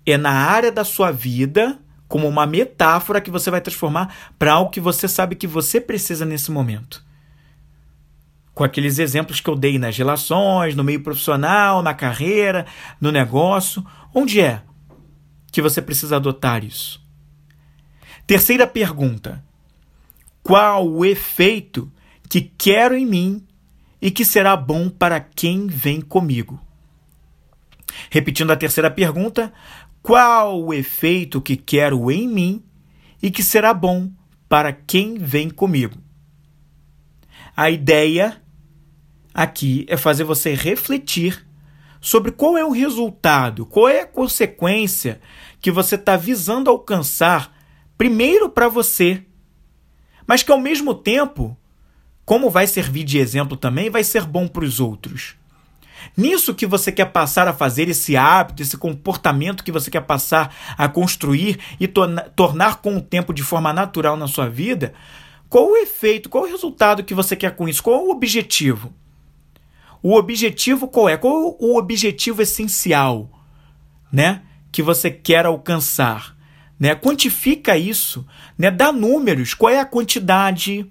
É 0.04 0.16
na 0.16 0.30
área 0.30 0.72
da 0.72 0.84
sua 0.84 1.12
vida, 1.12 1.78
como 2.12 2.28
uma 2.28 2.46
metáfora 2.46 3.22
que 3.22 3.30
você 3.30 3.50
vai 3.50 3.62
transformar 3.62 4.14
para 4.38 4.52
algo 4.52 4.70
que 4.70 4.78
você 4.78 5.08
sabe 5.08 5.34
que 5.34 5.46
você 5.46 5.80
precisa 5.80 6.26
nesse 6.26 6.50
momento 6.50 7.02
com 8.52 8.62
aqueles 8.62 8.98
exemplos 8.98 9.40
que 9.40 9.48
eu 9.48 9.56
dei 9.56 9.78
nas 9.78 9.96
relações, 9.96 10.76
no 10.76 10.84
meio 10.84 11.02
profissional, 11.02 11.82
na 11.82 11.94
carreira, 11.94 12.66
no 13.00 13.10
negócio. 13.10 13.82
Onde 14.12 14.42
é 14.42 14.60
que 15.50 15.62
você 15.62 15.80
precisa 15.80 16.16
adotar 16.16 16.62
isso? 16.62 17.02
Terceira 18.26 18.66
pergunta: 18.66 19.42
qual 20.42 20.86
o 20.86 21.06
efeito 21.06 21.90
que 22.28 22.42
quero 22.42 22.94
em 22.94 23.06
mim 23.06 23.46
e 24.02 24.10
que 24.10 24.22
será 24.22 24.54
bom 24.54 24.90
para 24.90 25.18
quem 25.18 25.66
vem 25.66 26.02
comigo? 26.02 26.60
Repetindo 28.10 28.50
a 28.50 28.56
terceira 28.56 28.90
pergunta: 28.90 29.50
qual 30.02 30.60
o 30.60 30.74
efeito 30.74 31.40
que 31.40 31.56
quero 31.56 32.10
em 32.10 32.26
mim 32.26 32.64
e 33.22 33.30
que 33.30 33.42
será 33.42 33.72
bom 33.72 34.10
para 34.48 34.72
quem 34.72 35.14
vem 35.14 35.48
comigo? 35.48 35.96
A 37.56 37.70
ideia 37.70 38.42
aqui 39.32 39.86
é 39.88 39.96
fazer 39.96 40.24
você 40.24 40.54
refletir 40.54 41.46
sobre 42.00 42.32
qual 42.32 42.58
é 42.58 42.64
o 42.64 42.72
resultado, 42.72 43.64
qual 43.64 43.88
é 43.88 44.00
a 44.00 44.06
consequência 44.06 45.20
que 45.60 45.70
você 45.70 45.94
está 45.94 46.16
visando 46.16 46.68
alcançar, 46.68 47.56
primeiro 47.96 48.48
para 48.48 48.68
você, 48.68 49.24
mas 50.26 50.42
que 50.42 50.50
ao 50.50 50.58
mesmo 50.58 50.94
tempo, 50.94 51.56
como 52.24 52.50
vai 52.50 52.66
servir 52.66 53.04
de 53.04 53.18
exemplo 53.18 53.56
também, 53.56 53.88
vai 53.88 54.02
ser 54.02 54.24
bom 54.24 54.48
para 54.48 54.64
os 54.64 54.80
outros. 54.80 55.36
Nisso 56.16 56.54
que 56.54 56.66
você 56.66 56.92
quer 56.92 57.06
passar 57.06 57.48
a 57.48 57.52
fazer, 57.52 57.88
esse 57.88 58.16
hábito, 58.16 58.62
esse 58.62 58.76
comportamento 58.76 59.64
que 59.64 59.72
você 59.72 59.90
quer 59.90 60.02
passar 60.02 60.54
a 60.76 60.88
construir 60.88 61.58
e 61.80 61.88
tornar 61.88 62.76
com 62.76 62.96
o 62.96 63.02
tempo 63.02 63.32
de 63.32 63.42
forma 63.42 63.72
natural 63.72 64.16
na 64.16 64.26
sua 64.26 64.48
vida, 64.48 64.92
qual 65.48 65.70
o 65.70 65.76
efeito, 65.76 66.28
qual 66.28 66.44
o 66.44 66.48
resultado 66.48 67.04
que 67.04 67.14
você 67.14 67.36
quer 67.36 67.54
com 67.54 67.68
isso? 67.68 67.82
Qual 67.82 68.06
o 68.06 68.10
objetivo? 68.10 68.92
O 70.02 70.14
objetivo 70.14 70.88
qual 70.88 71.08
é? 71.08 71.16
Qual 71.16 71.56
o 71.58 71.76
objetivo 71.76 72.42
essencial, 72.42 73.30
né, 74.10 74.42
que 74.72 74.82
você 74.82 75.10
quer 75.10 75.46
alcançar? 75.46 76.36
Né? 76.78 76.96
Quantifica 76.96 77.76
isso, 77.76 78.26
né? 78.58 78.68
Dá 78.68 78.90
números, 78.90 79.54
qual 79.54 79.70
é 79.72 79.78
a 79.78 79.84
quantidade, 79.84 80.90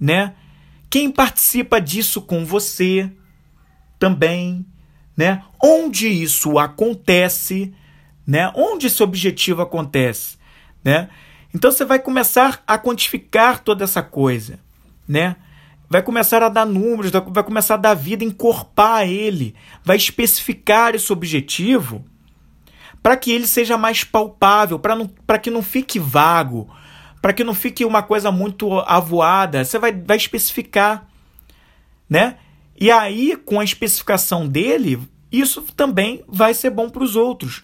né? 0.00 0.34
Quem 0.90 1.12
participa 1.12 1.80
disso 1.80 2.20
com 2.22 2.44
você 2.44 3.12
também, 3.98 4.64
né? 5.16 5.42
Onde 5.62 6.08
isso 6.08 6.58
acontece, 6.58 7.74
né? 8.26 8.52
Onde 8.54 8.86
esse 8.86 9.02
objetivo 9.02 9.62
acontece, 9.62 10.38
né? 10.84 11.08
Então 11.54 11.70
você 11.70 11.84
vai 11.84 11.98
começar 11.98 12.62
a 12.66 12.78
quantificar 12.78 13.60
toda 13.60 13.84
essa 13.84 14.02
coisa, 14.02 14.58
né? 15.06 15.36
vai 15.88 16.02
começar 16.02 16.42
a 16.42 16.48
dar 16.48 16.66
números, 16.66 17.10
vai 17.10 17.42
começar 17.42 17.74
a 17.74 17.78
dar 17.78 17.94
vida, 17.94 18.22
encorpar 18.22 19.08
ele, 19.08 19.54
vai 19.82 19.96
especificar 19.96 20.94
esse 20.94 21.12
objetivo 21.12 22.04
para 23.02 23.16
que 23.16 23.32
ele 23.32 23.46
seja 23.46 23.78
mais 23.78 24.04
palpável, 24.04 24.78
para 24.78 25.38
que 25.38 25.50
não 25.50 25.62
fique 25.62 25.98
vago, 25.98 26.68
para 27.22 27.32
que 27.32 27.42
não 27.42 27.54
fique 27.54 27.84
uma 27.84 28.02
coisa 28.02 28.30
muito 28.30 28.72
avoada. 28.80 29.64
Você 29.64 29.78
vai, 29.78 29.92
vai 29.92 30.16
especificar, 30.16 31.06
né? 32.08 32.36
E 32.80 32.90
aí, 32.90 33.36
com 33.36 33.58
a 33.58 33.64
especificação 33.64 34.46
dele, 34.46 35.00
isso 35.32 35.62
também 35.76 36.22
vai 36.28 36.54
ser 36.54 36.70
bom 36.70 36.88
para 36.88 37.02
os 37.02 37.16
outros. 37.16 37.62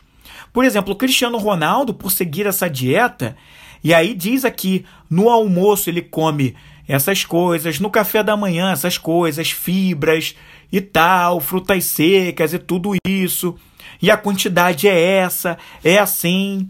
Por 0.53 0.64
exemplo, 0.64 0.92
o 0.92 0.96
Cristiano 0.96 1.38
Ronaldo, 1.38 1.94
por 1.94 2.11
seguir 2.11 2.46
essa 2.46 2.68
dieta, 2.68 3.37
e 3.83 3.92
aí 3.92 4.14
diz 4.14 4.44
aqui, 4.44 4.85
no 5.09 5.29
almoço 5.29 5.90
ele 5.90 6.03
come 6.03 6.55
essas 6.87 7.24
coisas, 7.24 7.81
no 7.81 7.90
café 7.90 8.22
da 8.22 8.37
manhã, 8.37 8.72
essas 8.72 8.98
coisas, 8.98 9.50
fibras 9.50 10.35
e 10.72 10.81
tal, 10.81 11.40
frutas 11.40 11.85
secas 11.85 12.53
e 12.53 12.59
tudo 12.59 12.94
isso. 13.07 13.55
E 14.03 14.11
a 14.11 14.16
quantidade 14.16 14.88
é 14.88 15.00
essa, 15.18 15.57
é 15.83 15.98
assim. 15.98 16.68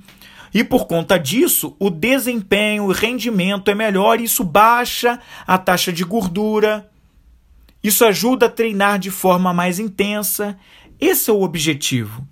E 0.53 0.63
por 0.63 0.87
conta 0.87 1.19
disso, 1.19 1.75
o 1.79 1.91
desempenho, 1.91 2.85
o 2.85 2.93
rendimento 2.93 3.71
é 3.71 3.75
melhor, 3.75 4.21
isso 4.21 4.45
baixa 4.45 5.19
a 5.47 5.59
taxa 5.59 5.93
de 5.93 6.05
gordura. 6.05 6.89
Isso 7.85 8.03
ajuda 8.07 8.47
a 8.47 8.51
treinar 8.51 8.99
de 8.99 9.11
forma 9.11 9.53
mais 9.53 9.79
intensa. 9.79 10.59
Esse 10.99 11.29
é 11.29 11.33
o 11.35 11.43
objetivo, 11.43 12.27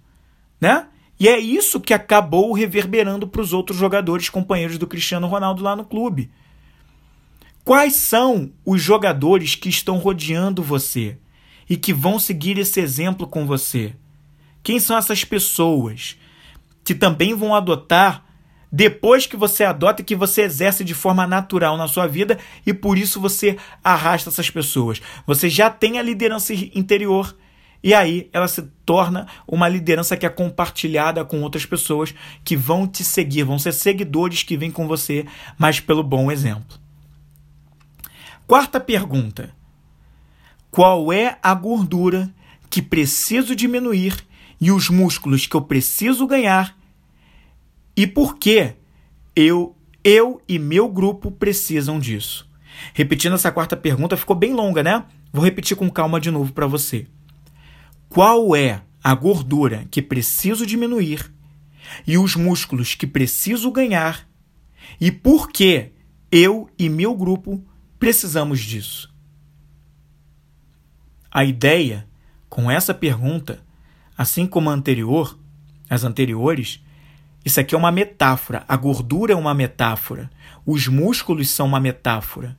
né? 0.58 0.86
E 1.20 1.28
é 1.28 1.38
isso 1.38 1.78
que 1.78 1.92
acabou 1.92 2.54
reverberando 2.54 3.28
para 3.28 3.42
os 3.42 3.52
outros 3.52 3.76
jogadores, 3.76 4.30
companheiros 4.30 4.78
do 4.78 4.86
Cristiano 4.86 5.26
Ronaldo 5.26 5.62
lá 5.62 5.76
no 5.76 5.84
clube. 5.84 6.30
Quais 7.62 7.94
são 7.94 8.50
os 8.64 8.80
jogadores 8.82 9.54
que 9.54 9.68
estão 9.68 9.98
rodeando 9.98 10.62
você 10.62 11.18
e 11.68 11.76
que 11.76 11.92
vão 11.92 12.18
seguir 12.18 12.58
esse 12.58 12.80
exemplo 12.80 13.26
com 13.26 13.46
você? 13.46 13.94
Quem 14.62 14.80
são 14.80 14.96
essas 14.96 15.22
pessoas 15.22 16.16
que 16.82 16.94
também 16.94 17.34
vão 17.34 17.54
adotar 17.54 18.24
depois 18.72 19.26
que 19.26 19.36
você 19.36 19.64
adota 19.64 20.00
e 20.00 20.04
que 20.04 20.16
você 20.16 20.42
exerce 20.42 20.82
de 20.82 20.94
forma 20.94 21.26
natural 21.26 21.76
na 21.76 21.86
sua 21.86 22.06
vida 22.06 22.38
e 22.66 22.72
por 22.72 22.96
isso 22.96 23.20
você 23.20 23.58
arrasta 23.84 24.30
essas 24.30 24.48
pessoas? 24.48 25.02
Você 25.26 25.50
já 25.50 25.68
tem 25.68 25.98
a 25.98 26.02
liderança 26.02 26.54
interior 26.54 27.36
e 27.82 27.92
aí 27.92 28.30
ela 28.32 28.48
se 28.48 28.62
torna 28.86 29.26
uma 29.46 29.68
liderança 29.68 30.16
que 30.16 30.24
é 30.24 30.30
compartilhada 30.30 31.22
com 31.22 31.42
outras 31.42 31.66
pessoas 31.66 32.14
que 32.42 32.56
vão 32.56 32.86
te 32.86 33.04
seguir, 33.04 33.42
vão 33.42 33.58
ser 33.58 33.72
seguidores 33.72 34.42
que 34.42 34.56
vêm 34.56 34.70
com 34.70 34.88
você, 34.88 35.26
mas 35.58 35.78
pelo 35.78 36.02
bom 36.02 36.30
exemplo. 36.30 36.78
Quarta 38.46 38.80
pergunta: 38.80 39.54
Qual 40.70 41.12
é 41.12 41.38
a 41.42 41.52
gordura 41.54 42.32
que 42.70 42.80
preciso 42.80 43.54
diminuir 43.54 44.16
e 44.58 44.70
os 44.70 44.88
músculos 44.88 45.46
que 45.46 45.56
eu 45.56 45.60
preciso 45.60 46.26
ganhar? 46.26 46.74
E 47.96 48.06
por 48.06 48.36
que 48.36 48.74
eu, 49.34 49.76
eu 50.02 50.40
e 50.48 50.58
meu 50.58 50.88
grupo 50.88 51.30
precisam 51.30 51.98
disso? 51.98 52.48
Repetindo 52.94 53.34
essa 53.34 53.52
quarta 53.52 53.76
pergunta, 53.76 54.16
ficou 54.16 54.34
bem 54.34 54.52
longa, 54.52 54.82
né? 54.82 55.04
Vou 55.32 55.44
repetir 55.44 55.76
com 55.76 55.90
calma 55.90 56.20
de 56.20 56.30
novo 56.30 56.52
para 56.52 56.66
você. 56.66 57.06
Qual 58.08 58.54
é 58.56 58.82
a 59.02 59.14
gordura 59.14 59.86
que 59.90 60.00
preciso 60.00 60.64
diminuir 60.64 61.32
e 62.06 62.16
os 62.16 62.36
músculos 62.36 62.94
que 62.94 63.06
preciso 63.06 63.70
ganhar 63.70 64.28
e 65.00 65.10
por 65.10 65.50
que 65.50 65.92
eu 66.30 66.70
e 66.78 66.88
meu 66.88 67.14
grupo 67.14 67.62
precisamos 67.98 68.60
disso. 68.60 69.12
A 71.30 71.44
ideia 71.44 72.08
com 72.48 72.70
essa 72.70 72.94
pergunta, 72.94 73.64
assim 74.16 74.46
como 74.46 74.70
a 74.70 74.72
anterior, 74.72 75.38
as 75.88 76.04
anteriores, 76.04 76.81
isso 77.44 77.60
aqui 77.60 77.74
é 77.74 77.78
uma 77.78 77.92
metáfora. 77.92 78.64
A 78.68 78.76
gordura 78.76 79.32
é 79.32 79.36
uma 79.36 79.54
metáfora. 79.54 80.30
Os 80.64 80.86
músculos 80.88 81.50
são 81.50 81.66
uma 81.66 81.80
metáfora. 81.80 82.58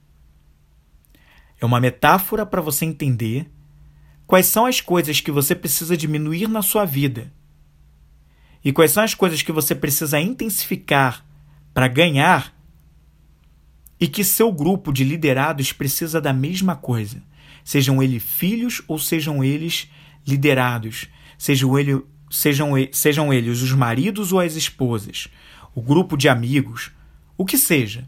É 1.60 1.66
uma 1.66 1.80
metáfora 1.80 2.46
para 2.46 2.62
você 2.62 2.86
entender 2.86 3.50
quais 4.28 4.48
são 4.48 4.66
as 4.66 4.82
coisas 4.82 5.22
que 5.22 5.32
você 5.32 5.56
precisa 5.56 5.96
diminuir 5.96 6.48
na 6.48 6.62
sua 6.62 6.86
vida 6.86 7.32
e 8.64 8.72
quais 8.72 8.92
são 8.92 9.04
as 9.04 9.14
coisas 9.14 9.42
que 9.42 9.52
você 9.52 9.76
precisa 9.76 10.20
intensificar 10.20 11.26
para 11.74 11.88
ganhar 11.88 12.54
e 14.00 14.08
que 14.08 14.24
seu 14.24 14.52
grupo 14.52 14.92
de 14.92 15.04
liderados 15.04 15.72
precisa 15.72 16.20
da 16.20 16.34
mesma 16.34 16.76
coisa 16.76 17.22
sejam 17.64 18.04
eles 18.04 18.22
filhos 18.22 18.82
ou 18.88 19.00
sejam 19.00 19.44
eles 19.44 19.90
liderados, 20.28 21.08
sejam, 21.38 21.78
ele, 21.78 22.02
sejam, 22.34 22.72
sejam 22.92 23.34
eles 23.34 23.62
os 23.62 23.72
maridos 23.72 24.32
ou 24.32 24.40
as 24.40 24.56
esposas, 24.56 25.28
o 25.76 25.82
grupo 25.82 26.18
de 26.18 26.28
amigos, 26.28 26.92
o 27.38 27.46
que 27.46 27.58
seja. 27.58 28.08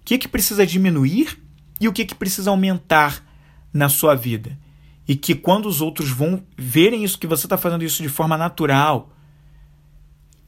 O 0.00 0.04
que, 0.04 0.14
é 0.14 0.18
que 0.18 0.28
precisa 0.28 0.66
diminuir 0.66 1.38
e 1.80 1.88
o 1.88 1.92
que, 1.92 2.02
é 2.02 2.04
que 2.04 2.14
precisa 2.14 2.50
aumentar 2.50 3.24
na 3.72 3.88
sua 3.88 4.14
vida? 4.14 4.58
E 5.06 5.14
que 5.14 5.34
quando 5.34 5.66
os 5.66 5.80
outros 5.80 6.10
vão 6.10 6.42
verem 6.56 7.04
isso, 7.04 7.18
que 7.18 7.26
você 7.26 7.46
está 7.46 7.56
fazendo 7.56 7.84
isso 7.84 8.02
de 8.02 8.08
forma 8.08 8.36
natural, 8.36 9.14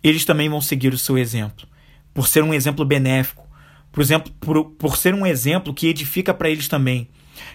eles 0.03 0.25
também 0.25 0.49
vão 0.49 0.61
seguir 0.61 0.93
o 0.93 0.99
seu 0.99 1.19
exemplo. 1.19 1.67
Por 2.13 2.27
ser 2.27 2.43
um 2.43 2.55
exemplo 2.55 2.85
benéfico, 2.85 3.47
por, 3.93 4.01
exemplo, 4.01 4.33
por, 4.41 4.65
por 4.73 4.97
ser 4.97 5.15
um 5.15 5.27
exemplo 5.27 5.75
que 5.75 5.87
edifica 5.87 6.33
para 6.33 6.51
eles 6.51 6.69
também 6.69 7.09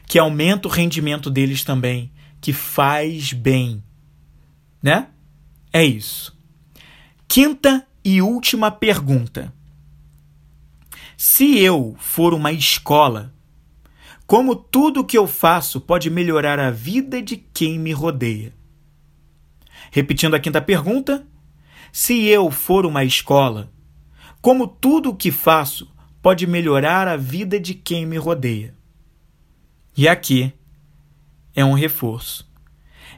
que 0.08 0.20
aumenta 0.20 0.68
o 0.68 0.72
rendimento 0.72 1.30
deles 1.30 1.64
também, 1.64 2.12
que 2.40 2.54
faz 2.54 3.34
bem. 3.34 3.84
Né? 4.82 5.08
É 5.74 5.84
isso. 5.84 6.38
Quinta 7.28 7.86
e 8.04 8.22
última 8.22 8.72
pergunta. 8.72 9.54
Se 11.18 11.58
eu 11.60 11.96
for 12.00 12.34
uma 12.34 12.52
escola, 12.52 13.34
como 14.28 14.56
tudo 14.56 15.04
que 15.04 15.18
eu 15.18 15.28
faço 15.28 15.80
pode 15.80 16.10
melhorar 16.10 16.60
a 16.60 16.72
vida 16.72 17.22
de 17.22 17.38
quem 17.38 17.80
me 17.80 17.92
rodeia? 17.92 18.54
Repetindo 19.92 20.36
a 20.36 20.40
quinta 20.40 20.62
pergunta, 20.62 21.26
se 21.92 22.26
eu 22.26 22.52
for 22.52 22.86
uma 22.86 23.04
escola, 23.04 23.72
como 24.42 24.68
tudo 24.68 25.10
o 25.10 25.16
que 25.16 25.32
faço 25.32 25.90
pode 26.22 26.46
melhorar 26.46 27.08
a 27.08 27.16
vida 27.16 27.60
de 27.60 27.74
quem 27.74 28.06
me 28.06 28.18
rodeia? 28.18 28.76
E 29.96 30.08
aqui 30.08 30.54
é 31.56 31.64
um 31.64 31.74
reforço, 31.74 32.52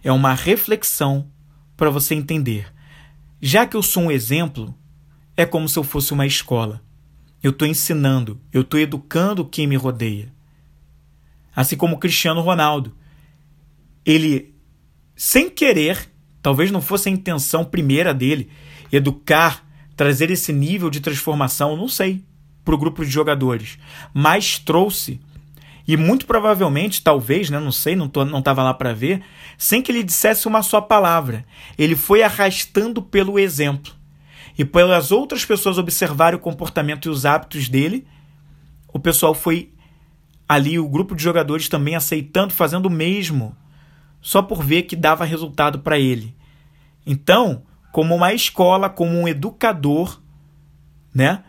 é 0.04 0.12
uma 0.12 0.34
reflexão 0.34 1.32
para 1.78 1.92
você 1.92 2.16
entender. 2.16 2.74
Já 3.40 3.68
que 3.68 3.78
eu 3.78 3.84
sou 3.84 4.04
um 4.04 4.12
exemplo, 4.12 4.76
é 5.38 5.46
como 5.46 5.70
se 5.70 5.78
eu 5.78 5.84
fosse 5.84 6.12
uma 6.12 6.26
escola. 6.26 6.82
Eu 7.42 7.52
estou 7.52 7.68
ensinando, 7.68 8.42
eu 8.52 8.62
estou 8.62 8.80
educando 8.80 9.46
quem 9.46 9.68
me 9.68 9.76
rodeia. 9.76 10.34
Assim 11.56 11.78
como 11.78 12.00
Cristiano 12.00 12.42
Ronaldo. 12.42 12.96
Ele, 14.04 14.56
sem 15.16 15.50
querer, 15.50 16.10
talvez 16.42 16.72
não 16.72 16.82
fosse 16.82 17.10
a 17.10 17.12
intenção 17.12 17.64
primeira 17.64 18.14
dele, 18.14 18.50
educar, 18.92 19.64
trazer 19.96 20.32
esse 20.32 20.52
nível 20.52 20.90
de 20.90 21.00
transformação, 21.00 21.78
não 21.78 21.88
sei, 21.88 22.24
para 22.66 22.76
o 22.76 22.78
grupo 22.78 23.06
de 23.06 23.12
jogadores, 23.12 23.78
mas 24.14 24.60
trouxe 24.60 25.20
e 25.88 25.96
muito 25.96 26.26
provavelmente, 26.26 27.02
talvez, 27.02 27.50
né, 27.50 27.60
não 27.60 27.72
sei, 27.72 27.96
não 27.96 28.10
tô, 28.10 28.26
não 28.26 28.40
estava 28.40 28.62
lá 28.62 28.74
para 28.74 28.94
ver, 28.94 29.24
sem 29.58 29.82
que 29.82 29.90
ele 29.90 30.04
dissesse 30.04 30.46
uma 30.46 30.62
só 30.62 30.82
palavra. 30.82 31.46
Ele 31.78 31.96
foi 31.96 32.22
arrastando 32.22 33.02
pelo 33.02 33.40
exemplo. 33.40 33.94
E 34.58 34.66
pelas 34.66 35.12
outras 35.12 35.46
pessoas 35.46 35.78
observarem 35.78 36.38
o 36.38 36.42
comportamento 36.42 37.06
e 37.06 37.10
os 37.10 37.26
hábitos 37.26 37.70
dele, 37.70 38.06
o 38.92 39.00
pessoal 39.00 39.34
foi 39.34 39.72
ali, 40.50 40.78
o 40.78 40.90
grupo 40.90 41.16
de 41.16 41.24
jogadores 41.24 41.70
também 41.70 41.96
aceitando, 41.96 42.54
fazendo 42.54 42.88
o 42.88 42.92
mesmo, 42.92 43.56
só 44.22 44.42
por 44.42 44.64
ver 44.64 44.84
que 44.84 44.96
dava 44.96 45.24
resultado 45.24 45.80
para 45.80 45.98
ele. 45.98 46.36
Então, 47.06 47.64
como 47.94 48.14
uma 48.14 48.34
escola, 48.34 48.90
como 48.90 49.12
um 49.18 49.28
educador, 49.28 50.20
né? 51.14 51.44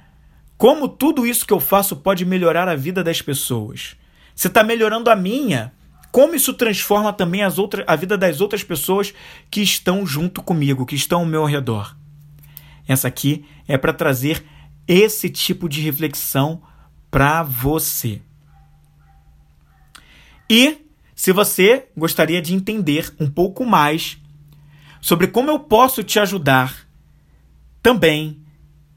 Como 0.57 0.89
tudo 0.89 1.27
isso 1.27 1.47
que 1.47 1.53
eu 1.53 1.61
faço 1.61 1.97
pode 1.97 2.25
melhorar 2.25 2.69
a 2.69 2.77
vida 2.77 3.03
das 3.03 3.21
pessoas? 3.21 3.97
Você 4.39 4.47
está 4.47 4.63
melhorando 4.63 5.11
a 5.11 5.17
minha. 5.17 5.73
Como 6.13 6.37
isso 6.37 6.55
transforma 6.55 7.13
também 7.13 7.43
as 7.43 7.59
outras, 7.59 7.85
a 7.89 7.97
vida 7.97 8.17
das 8.17 8.41
outras 8.41 8.63
pessoas 8.63 9.13
que 9.51 9.61
estão 9.61 10.07
junto 10.07 10.45
comigo, 10.45 10.87
que 10.87 10.95
estão 10.95 11.23
ao 11.23 11.27
meu 11.27 11.45
redor? 11.45 11.97
Essa 12.87 13.09
aqui 13.09 13.45
é 13.67 13.77
para 13.77 13.93
trazer 13.93 14.45
esse 14.87 15.29
tipo 15.29 15.69
de 15.69 15.81
reflexão 15.81 16.63
para 17.11 17.43
você. 17.43 18.23
E 20.49 20.87
se 21.17 21.33
você 21.33 21.89
gostaria 21.97 22.41
de 22.41 22.55
entender 22.55 23.13
um 23.19 23.29
pouco 23.29 23.67
mais 23.67 24.19
sobre 25.01 25.27
como 25.27 25.51
eu 25.51 25.59
posso 25.59 26.05
te 26.05 26.21
ajudar 26.21 26.87
também 27.83 28.41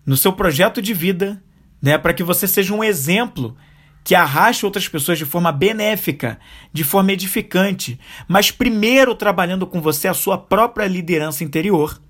no 0.05 0.15
seu 0.15 0.33
projeto 0.33 0.83
de 0.83 0.93
vida, 0.93 1.43
né, 1.81 1.97
para 1.97 2.13
que 2.13 2.21
você 2.21 2.47
seja 2.47 2.75
um 2.75 2.83
exemplo 2.83 3.57
que 4.03 4.15
arraste 4.15 4.65
outras 4.65 4.87
pessoas 4.87 5.17
de 5.17 5.25
forma 5.25 5.51
benéfica, 5.51 6.39
de 6.73 6.83
forma 6.83 7.11
edificante, 7.11 7.99
mas 8.27 8.51
primeiro 8.51 9.13
trabalhando 9.13 9.67
com 9.67 9.81
você 9.81 10.07
a 10.07 10.13
sua 10.13 10.37
própria 10.37 10.87
liderança 10.87 11.43
interior. 11.43 12.01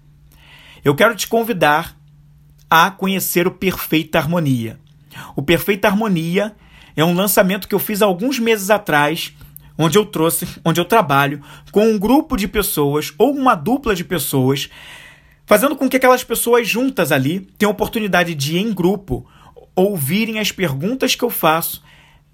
Eu 0.83 0.95
quero 0.95 1.15
te 1.15 1.27
convidar 1.27 1.95
a 2.69 2.89
conhecer 2.89 3.45
o 3.45 3.51
Perfeita 3.51 4.17
Harmonia. 4.17 4.79
O 5.35 5.41
Perfeita 5.41 5.87
Harmonia 5.87 6.55
é 6.95 7.03
um 7.03 7.13
lançamento 7.13 7.67
que 7.67 7.75
eu 7.75 7.79
fiz 7.79 8.01
alguns 8.01 8.39
meses 8.39 8.69
atrás, 8.69 9.33
onde 9.77 9.97
eu 9.97 10.05
trouxe, 10.05 10.47
onde 10.63 10.79
eu 10.79 10.85
trabalho 10.85 11.41
com 11.71 11.85
um 11.85 11.99
grupo 11.99 12.37
de 12.37 12.47
pessoas 12.47 13.13
ou 13.17 13.31
uma 13.33 13.55
dupla 13.55 13.93
de 13.93 14.03
pessoas, 14.03 14.69
fazendo 15.45 15.75
com 15.75 15.89
que 15.89 15.97
aquelas 15.97 16.23
pessoas 16.23 16.67
juntas 16.67 17.11
ali 17.11 17.41
tenham 17.57 17.71
oportunidade 17.71 18.33
de 18.33 18.57
em 18.57 18.73
grupo 18.73 19.27
ouvirem 19.75 20.39
as 20.39 20.51
perguntas 20.51 21.15
que 21.15 21.23
eu 21.23 21.29
faço, 21.29 21.83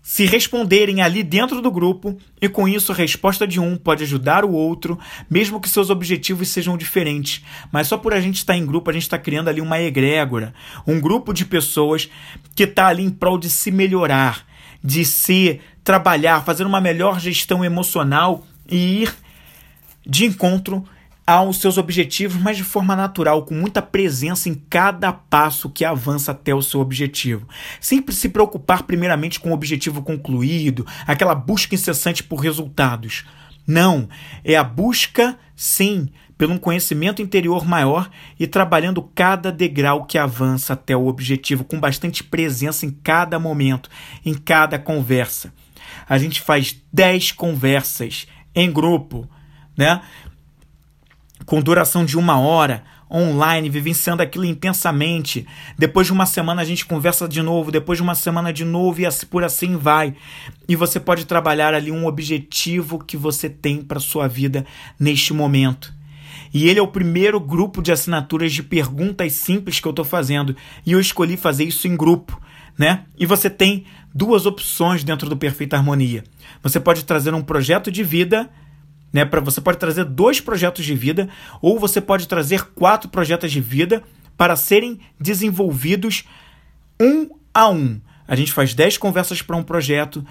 se 0.01 0.25
responderem 0.25 1.01
ali 1.01 1.21
dentro 1.21 1.61
do 1.61 1.69
grupo, 1.69 2.17
e 2.41 2.47
com 2.47 2.65
isso 2.65 2.93
a 2.93 2.95
resposta 2.95 3.45
de 3.45 3.59
um 3.59 3.75
pode 3.75 4.03
ajudar 4.03 4.45
o 4.45 4.53
outro, 4.53 4.97
mesmo 5.29 5.59
que 5.59 5.67
seus 5.67 5.89
objetivos 5.89 6.47
sejam 6.47 6.77
diferentes. 6.77 7.43
Mas 7.73 7.87
só 7.87 7.97
por 7.97 8.13
a 8.13 8.21
gente 8.21 8.37
estar 8.37 8.55
em 8.55 8.65
grupo, 8.65 8.89
a 8.89 8.93
gente 8.93 9.03
está 9.03 9.17
criando 9.17 9.49
ali 9.49 9.59
uma 9.59 9.81
egrégora, 9.81 10.53
um 10.87 11.01
grupo 11.01 11.33
de 11.33 11.43
pessoas 11.43 12.09
que 12.55 12.63
está 12.63 12.87
ali 12.87 13.03
em 13.03 13.09
prol 13.09 13.37
de 13.37 13.49
se 13.49 13.69
melhorar, 13.69 14.45
de 14.81 15.03
se 15.03 15.59
trabalhar, 15.83 16.45
fazer 16.45 16.65
uma 16.65 16.79
melhor 16.79 17.19
gestão 17.19 17.65
emocional 17.65 18.47
e 18.69 19.03
ir 19.03 19.13
de 20.05 20.25
encontro 20.25 20.87
aos 21.27 21.57
seus 21.57 21.77
objetivos, 21.77 22.41
mas 22.41 22.55
de 22.55 22.63
forma 22.63 22.95
natural, 22.95 23.43
com 23.43 23.53
muita 23.53 23.81
presença 23.81 24.47
em 24.47 24.55
cada 24.55 25.11
passo 25.11 25.69
que 25.69 25.83
avança 25.83 26.31
até 26.31 26.55
o 26.55 26.61
seu 26.61 26.79
objetivo. 26.79 27.45
Sempre 27.81 28.15
se 28.15 28.29
preocupar 28.29 28.83
primeiramente 28.83 29.37
com 29.37 29.51
o 29.51 29.53
objetivo 29.53 30.01
concluído, 30.01 30.87
aquela 31.05 31.35
busca 31.35 31.75
incessante 31.75 32.23
por 32.23 32.37
resultados. 32.37 33.25
Não, 33.67 34.07
é 34.41 34.55
a 34.55 34.63
busca, 34.63 35.37
sim, 35.53 36.07
pelo 36.37 36.53
um 36.53 36.57
conhecimento 36.57 37.21
interior 37.21 37.67
maior 37.67 38.09
e 38.39 38.47
trabalhando 38.47 39.01
cada 39.01 39.51
degrau 39.51 40.05
que 40.05 40.17
avança 40.17 40.73
até 40.73 40.95
o 40.95 41.07
objetivo, 41.07 41.65
com 41.65 41.77
bastante 41.77 42.23
presença 42.23 42.85
em 42.85 42.91
cada 42.91 43.37
momento, 43.37 43.89
em 44.25 44.33
cada 44.33 44.79
conversa. 44.79 45.51
A 46.07 46.17
gente 46.17 46.39
faz 46.39 46.81
10 46.93 47.33
conversas 47.33 48.27
em 48.55 48.71
grupo, 48.71 49.29
né? 49.75 50.01
Com 51.47 51.61
duração 51.61 52.03
de 52.03 52.17
uma 52.17 52.37
hora, 52.37 52.83
online, 53.09 53.69
vivenciando 53.69 54.21
aquilo 54.21 54.43
intensamente. 54.43 55.47
Depois 55.77 56.05
de 56.05 56.11
uma 56.11 56.25
semana 56.25 56.61
a 56.61 56.65
gente 56.65 56.85
conversa 56.85 57.25
de 57.25 57.41
novo, 57.41 57.71
depois 57.71 57.97
de 57.97 58.03
uma 58.03 58.15
semana 58.15 58.51
de 58.51 58.65
novo 58.65 58.99
e 58.99 59.05
assim, 59.05 59.25
por 59.25 59.45
assim 59.45 59.77
vai. 59.77 60.13
E 60.67 60.75
você 60.75 60.99
pode 60.99 61.23
trabalhar 61.25 61.73
ali 61.73 61.89
um 61.89 62.05
objetivo 62.05 62.99
que 62.99 63.15
você 63.15 63.49
tem 63.49 63.81
para 63.81 63.97
sua 63.97 64.27
vida 64.27 64.65
neste 64.99 65.33
momento. 65.33 65.95
E 66.53 66.67
ele 66.67 66.79
é 66.79 66.83
o 66.83 66.87
primeiro 66.87 67.39
grupo 67.39 67.81
de 67.81 67.93
assinaturas 67.93 68.51
de 68.51 68.61
perguntas 68.61 69.31
simples 69.31 69.79
que 69.79 69.87
eu 69.87 69.91
estou 69.91 70.03
fazendo. 70.05 70.53
E 70.85 70.91
eu 70.91 70.99
escolhi 70.99 71.37
fazer 71.37 71.63
isso 71.63 71.87
em 71.87 71.95
grupo, 71.95 72.37
né? 72.77 73.05
E 73.17 73.25
você 73.25 73.49
tem 73.49 73.85
duas 74.13 74.45
opções 74.45 75.01
dentro 75.01 75.29
do 75.29 75.37
Perfeita 75.37 75.77
Harmonia. 75.77 76.25
Você 76.61 76.77
pode 76.77 77.05
trazer 77.05 77.33
um 77.33 77.41
projeto 77.41 77.89
de 77.89 78.03
vida 78.03 78.49
né? 79.11 79.25
Para 79.25 79.41
você 79.41 79.61
pode 79.61 79.77
trazer 79.77 80.05
dois 80.05 80.39
projetos 80.39 80.85
de 80.85 80.95
vida 80.95 81.29
ou 81.61 81.79
você 81.79 82.01
pode 82.01 82.27
trazer 82.27 82.63
quatro 82.73 83.09
projetos 83.09 83.51
de 83.51 83.61
vida 83.61 84.03
para 84.37 84.55
serem 84.55 84.99
desenvolvidos 85.19 86.25
um 87.01 87.29
a 87.53 87.69
um. 87.69 87.99
A 88.27 88.35
gente 88.35 88.51
faz 88.51 88.73
10 88.73 88.97
conversas 88.97 89.41
para 89.41 89.55
um 89.55 89.63
projeto. 89.63 90.23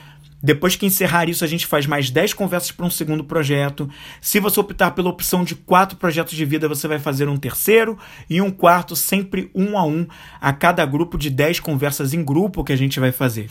Depois 0.42 0.76
que 0.76 0.84
encerrar 0.84 1.28
isso, 1.28 1.44
a 1.44 1.48
gente 1.48 1.66
faz 1.66 1.86
mais 1.86 2.10
10 2.10 2.34
conversas 2.34 2.70
para 2.70 2.84
um 2.84 2.90
segundo 2.90 3.24
projeto. 3.24 3.88
Se 4.20 4.38
você 4.38 4.60
optar 4.60 4.90
pela 4.90 5.08
opção 5.08 5.42
de 5.42 5.54
quatro 5.54 5.96
projetos 5.96 6.36
de 6.36 6.44
vida, 6.44 6.68
você 6.68 6.86
vai 6.86 6.98
fazer 6.98 7.26
um 7.28 7.38
terceiro 7.38 7.98
e 8.28 8.40
um 8.40 8.50
quarto, 8.50 8.94
sempre 8.94 9.50
um 9.54 9.78
a 9.78 9.84
um, 9.84 10.06
a 10.40 10.52
cada 10.52 10.84
grupo 10.84 11.16
de 11.16 11.30
10 11.30 11.60
conversas 11.60 12.12
em 12.12 12.22
grupo 12.22 12.62
que 12.62 12.72
a 12.72 12.76
gente 12.76 13.00
vai 13.00 13.12
fazer. 13.12 13.48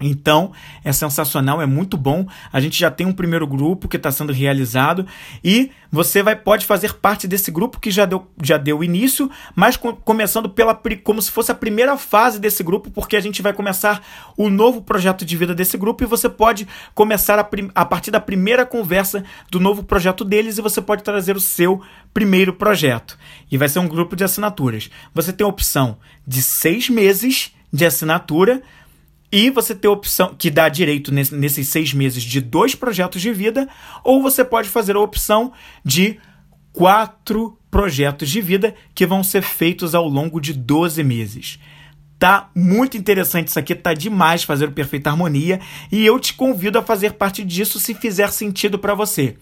Então, 0.00 0.52
é 0.82 0.92
sensacional, 0.92 1.60
é 1.60 1.66
muito 1.66 1.96
bom. 1.96 2.26
A 2.50 2.58
gente 2.58 2.78
já 2.78 2.90
tem 2.90 3.06
um 3.06 3.12
primeiro 3.12 3.46
grupo 3.46 3.86
que 3.86 3.98
está 3.98 4.10
sendo 4.10 4.32
realizado 4.32 5.06
e 5.44 5.70
você 5.92 6.22
vai 6.22 6.34
pode 6.34 6.64
fazer 6.64 6.94
parte 6.94 7.28
desse 7.28 7.50
grupo 7.50 7.78
que 7.78 7.90
já 7.90 8.06
deu, 8.06 8.26
já 8.42 8.56
deu 8.56 8.82
início, 8.82 9.30
mas 9.54 9.76
com, 9.76 9.94
começando 9.94 10.48
pela 10.48 10.78
como 11.04 11.20
se 11.20 11.30
fosse 11.30 11.52
a 11.52 11.54
primeira 11.54 11.98
fase 11.98 12.40
desse 12.40 12.62
grupo, 12.62 12.90
porque 12.90 13.14
a 13.14 13.20
gente 13.20 13.42
vai 13.42 13.52
começar 13.52 14.02
o 14.38 14.48
novo 14.48 14.80
projeto 14.80 15.24
de 15.24 15.36
vida 15.36 15.54
desse 15.54 15.76
grupo 15.76 16.02
e 16.02 16.06
você 16.06 16.28
pode 16.28 16.66
começar 16.94 17.38
a, 17.38 17.48
a 17.74 17.84
partir 17.84 18.10
da 18.10 18.20
primeira 18.20 18.64
conversa 18.64 19.22
do 19.50 19.60
novo 19.60 19.82
projeto 19.82 20.24
deles 20.24 20.56
e 20.56 20.62
você 20.62 20.80
pode 20.80 21.02
trazer 21.02 21.36
o 21.36 21.40
seu 21.40 21.82
primeiro 22.14 22.54
projeto. 22.54 23.18
E 23.50 23.58
vai 23.58 23.68
ser 23.68 23.80
um 23.80 23.88
grupo 23.88 24.16
de 24.16 24.24
assinaturas. 24.24 24.88
Você 25.14 25.32
tem 25.32 25.44
a 25.44 25.50
opção 25.50 25.98
de 26.26 26.40
seis 26.40 26.88
meses 26.88 27.52
de 27.72 27.84
assinatura 27.84 28.62
e 29.32 29.50
você 29.50 29.74
tem 29.74 29.88
a 29.88 29.92
opção 29.92 30.34
que 30.36 30.50
dá 30.50 30.68
direito 30.68 31.12
nesse, 31.12 31.34
nesses 31.34 31.68
seis 31.68 31.94
meses 31.94 32.22
de 32.22 32.40
dois 32.40 32.74
projetos 32.74 33.22
de 33.22 33.32
vida, 33.32 33.68
ou 34.02 34.22
você 34.22 34.44
pode 34.44 34.68
fazer 34.68 34.96
a 34.96 35.00
opção 35.00 35.52
de 35.84 36.18
quatro 36.72 37.58
projetos 37.70 38.28
de 38.28 38.40
vida 38.40 38.74
que 38.94 39.06
vão 39.06 39.22
ser 39.22 39.42
feitos 39.42 39.94
ao 39.94 40.08
longo 40.08 40.40
de 40.40 40.52
12 40.52 41.02
meses. 41.04 41.58
Tá 42.18 42.50
muito 42.54 42.98
interessante 42.98 43.48
isso 43.48 43.58
aqui, 43.58 43.74
tá 43.74 43.94
demais 43.94 44.42
fazer 44.42 44.68
o 44.68 44.72
Perfeita 44.72 45.08
Harmonia 45.08 45.60
e 45.90 46.04
eu 46.04 46.18
te 46.18 46.34
convido 46.34 46.78
a 46.78 46.82
fazer 46.82 47.14
parte 47.14 47.42
disso 47.42 47.80
se 47.80 47.94
fizer 47.94 48.30
sentido 48.30 48.78
para 48.78 48.94
você. 48.94 49.36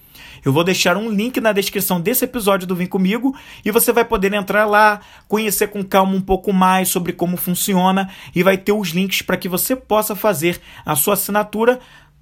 Eu 0.45 0.53
vou 0.53 0.64
deixar 0.64 0.97
um 0.97 1.11
link 1.11 1.41
na 1.41 1.53
descrição 1.53 2.01
desse 2.01 2.24
episódio 2.24 2.66
do 2.66 2.74
Vem 2.74 2.86
Comigo 2.86 3.36
e 3.64 3.70
você 3.70 3.93
vai 3.93 4.05
poder 4.05 4.32
entrar 4.32 4.64
lá, 4.64 5.01
conhecer 5.26 5.68
com 5.68 5.84
calma 5.84 6.14
um 6.14 6.20
pouco 6.20 6.53
mais 6.53 6.89
sobre 6.89 7.12
como 7.12 7.36
funciona 7.36 8.11
e 8.34 8.43
vai 8.43 8.57
ter 8.57 8.72
os 8.72 8.91
links 8.91 9.22
para 9.22 9.36
que 9.36 9.49
você 9.49 9.74
possa 9.74 10.14
fazer 10.14 10.61
a 10.84 10.95
sua 10.95 11.14
assinatura 11.14 11.78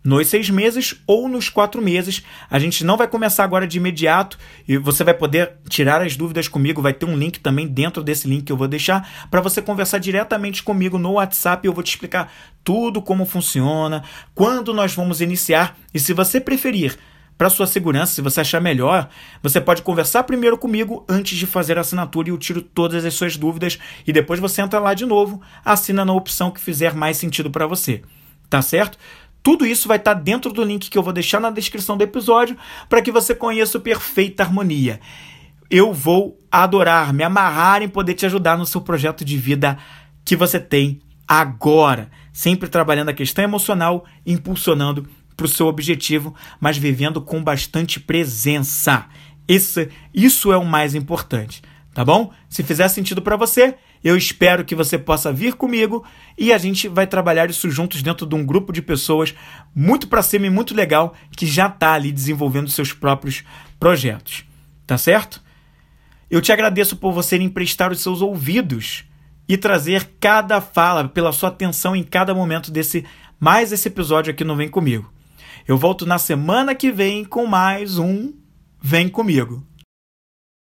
nos 0.07 0.29
seis 0.29 0.49
meses 0.49 0.95
ou 1.05 1.29
nos 1.29 1.49
quatro 1.49 1.83
meses. 1.83 2.23
A 2.49 2.61
gente 2.61 2.85
não 2.85 2.97
vai 2.97 3.09
começar 3.09 3.43
agora 3.43 3.67
de 3.67 3.77
imediato 3.77 4.39
e 4.67 4.79
você 4.79 5.03
vai 5.03 5.13
poder 5.13 5.55
tirar 5.69 6.01
as 6.01 6.17
dúvidas 6.17 6.47
comigo. 6.47 6.81
Vai 6.81 6.95
ter 6.95 7.07
um 7.07 7.17
link 7.17 7.41
também 7.41 7.67
dentro 7.67 8.05
desse 8.05 8.29
link 8.29 8.45
que 8.45 8.53
eu 8.53 8.57
vou 8.57 8.69
deixar 8.69 9.27
para 9.31 9.41
você 9.41 9.61
conversar 9.61 9.99
diretamente 9.99 10.63
comigo 10.63 10.97
no 10.97 11.15
WhatsApp. 11.15 11.67
Eu 11.67 11.73
vou 11.73 11.83
te 11.83 11.91
explicar 11.91 12.33
tudo 12.63 13.03
como 13.03 13.25
funciona, 13.25 14.05
quando 14.35 14.73
nós 14.73 14.95
vamos 14.95 15.21
iniciar 15.21 15.77
e 15.93 15.99
se 15.99 16.13
você 16.13 16.41
preferir. 16.41 16.97
Para 17.37 17.51
sua 17.51 17.67
segurança, 17.67 18.15
se 18.15 18.23
você 18.23 18.41
achar 18.41 18.63
melhor, 18.63 19.11
você 19.43 19.61
pode 19.61 19.83
conversar 19.83 20.23
primeiro 20.23 20.57
comigo 20.57 21.05
antes 21.07 21.37
de 21.37 21.47
fazer 21.47 21.77
a 21.77 21.83
assinatura 21.83 22.29
e 22.29 22.31
eu 22.31 22.39
tiro 22.39 22.63
todas 22.63 23.05
as 23.05 23.13
suas 23.13 23.37
dúvidas 23.37 23.79
e 24.07 24.13
depois 24.13 24.41
você 24.41 24.63
entra 24.63 24.79
lá 24.81 24.95
de 24.95 25.05
novo, 25.05 25.43
assina 25.63 26.03
na 26.03 26.15
opção 26.15 26.51
que 26.51 26.61
fizer 26.61 26.95
mais 26.95 27.19
sentido 27.19 27.51
para 27.51 27.67
você. 27.67 28.03
Tá 28.49 28.63
certo? 28.63 28.97
Tudo 29.43 29.67
isso 29.67 29.87
vai 29.87 29.99
estar 29.99 30.15
tá 30.15 30.21
dentro 30.21 30.51
do 30.51 30.65
link 30.65 30.89
que 30.89 30.97
eu 30.97 31.03
vou 31.03 31.13
deixar 31.13 31.39
na 31.39 31.51
descrição 31.51 31.97
do 31.97 32.03
episódio 32.03 32.57
para 32.89 33.03
que 33.03 33.13
você 33.13 33.35
conheça 33.35 33.77
o 33.77 33.83
Perfeita 33.83 34.43
Harmonia. 34.43 34.99
Eu 35.71 35.93
vou 35.93 36.39
adorar, 36.51 37.13
me 37.13 37.23
amarrar 37.23 37.83
em 37.83 37.89
poder 37.89 38.15
te 38.15 38.25
ajudar 38.25 38.57
no 38.57 38.65
seu 38.65 38.81
projeto 38.81 39.25
de 39.25 39.37
vida 39.37 39.77
que 40.25 40.35
você 40.35 40.59
tem 40.59 41.03
agora. 41.29 42.11
Sempre 42.33 42.69
trabalhando 42.69 43.11
a 43.11 43.15
questão 43.15 43.45
emocional, 43.45 44.05
impulsionando 44.25 45.07
para 45.37 45.47
o 45.47 45.49
seu 45.49 45.67
objetivo, 45.67 46.35
mas 46.61 46.79
vivendo 46.79 47.21
com 47.21 47.43
bastante 47.43 48.01
presença. 48.01 49.07
Isso, 49.49 50.53
é 50.53 50.57
o 50.57 50.65
mais 50.65 50.95
importante, 50.95 51.63
tá 51.95 52.05
bom? 52.05 52.33
Se 52.49 52.63
fizer 52.63 52.89
sentido 52.89 53.23
para 53.23 53.37
você, 53.37 53.77
eu 54.03 54.17
espero 54.17 54.65
que 54.65 54.75
você 54.75 54.99
possa 54.99 55.33
vir 55.33 55.55
comigo 55.55 56.05
e 56.37 56.53
a 56.53 56.59
gente 56.59 56.89
vai 56.89 57.07
trabalhar 57.07 57.49
isso 57.51 57.71
juntos 57.71 58.03
dentro 58.03 58.27
de 58.27 58.35
um 58.35 58.45
grupo 58.45 58.73
de 58.73 58.83
pessoas 58.83 59.35
muito 59.75 60.09
para 60.09 60.23
cima 60.23 60.47
e 60.47 60.51
muito 60.51 60.75
legal 60.75 61.15
que 61.37 61.47
já 61.47 61.67
está 61.67 61.93
ali 61.93 62.13
desenvolvendo 62.13 62.71
seus 62.71 62.93
próprios 62.93 63.45
projetos. 63.79 64.45
Tá 64.87 64.97
certo? 64.99 65.43
Eu 66.31 66.41
te 66.41 66.53
agradeço 66.53 66.97
por 66.97 67.13
você 67.13 67.37
emprestar 67.37 67.93
os 67.93 68.01
seus 68.01 68.21
ouvidos 68.21 69.05
e 69.49 69.57
trazer 69.57 70.11
cada 70.21 70.61
fala 70.61 71.09
pela 71.09 71.33
sua 71.33 71.49
atenção 71.51 71.95
em 71.95 72.03
cada 72.03 72.35
momento 72.35 72.71
desse 72.71 73.05
mais 73.39 73.71
esse 73.73 73.89
episódio 73.89 74.33
aqui 74.33 74.43
no 74.43 74.57
Vem 74.57 74.69
Comigo. 74.69 75.16
Eu 75.69 75.77
volto 75.77 76.07
na 76.07 76.17
semana 76.17 76.77
que 76.77 76.93
vem 76.93 77.25
com 77.25 77.45
mais 77.45 77.99
um 77.99 78.33
Vem 78.81 79.09
Comigo. 79.09 79.67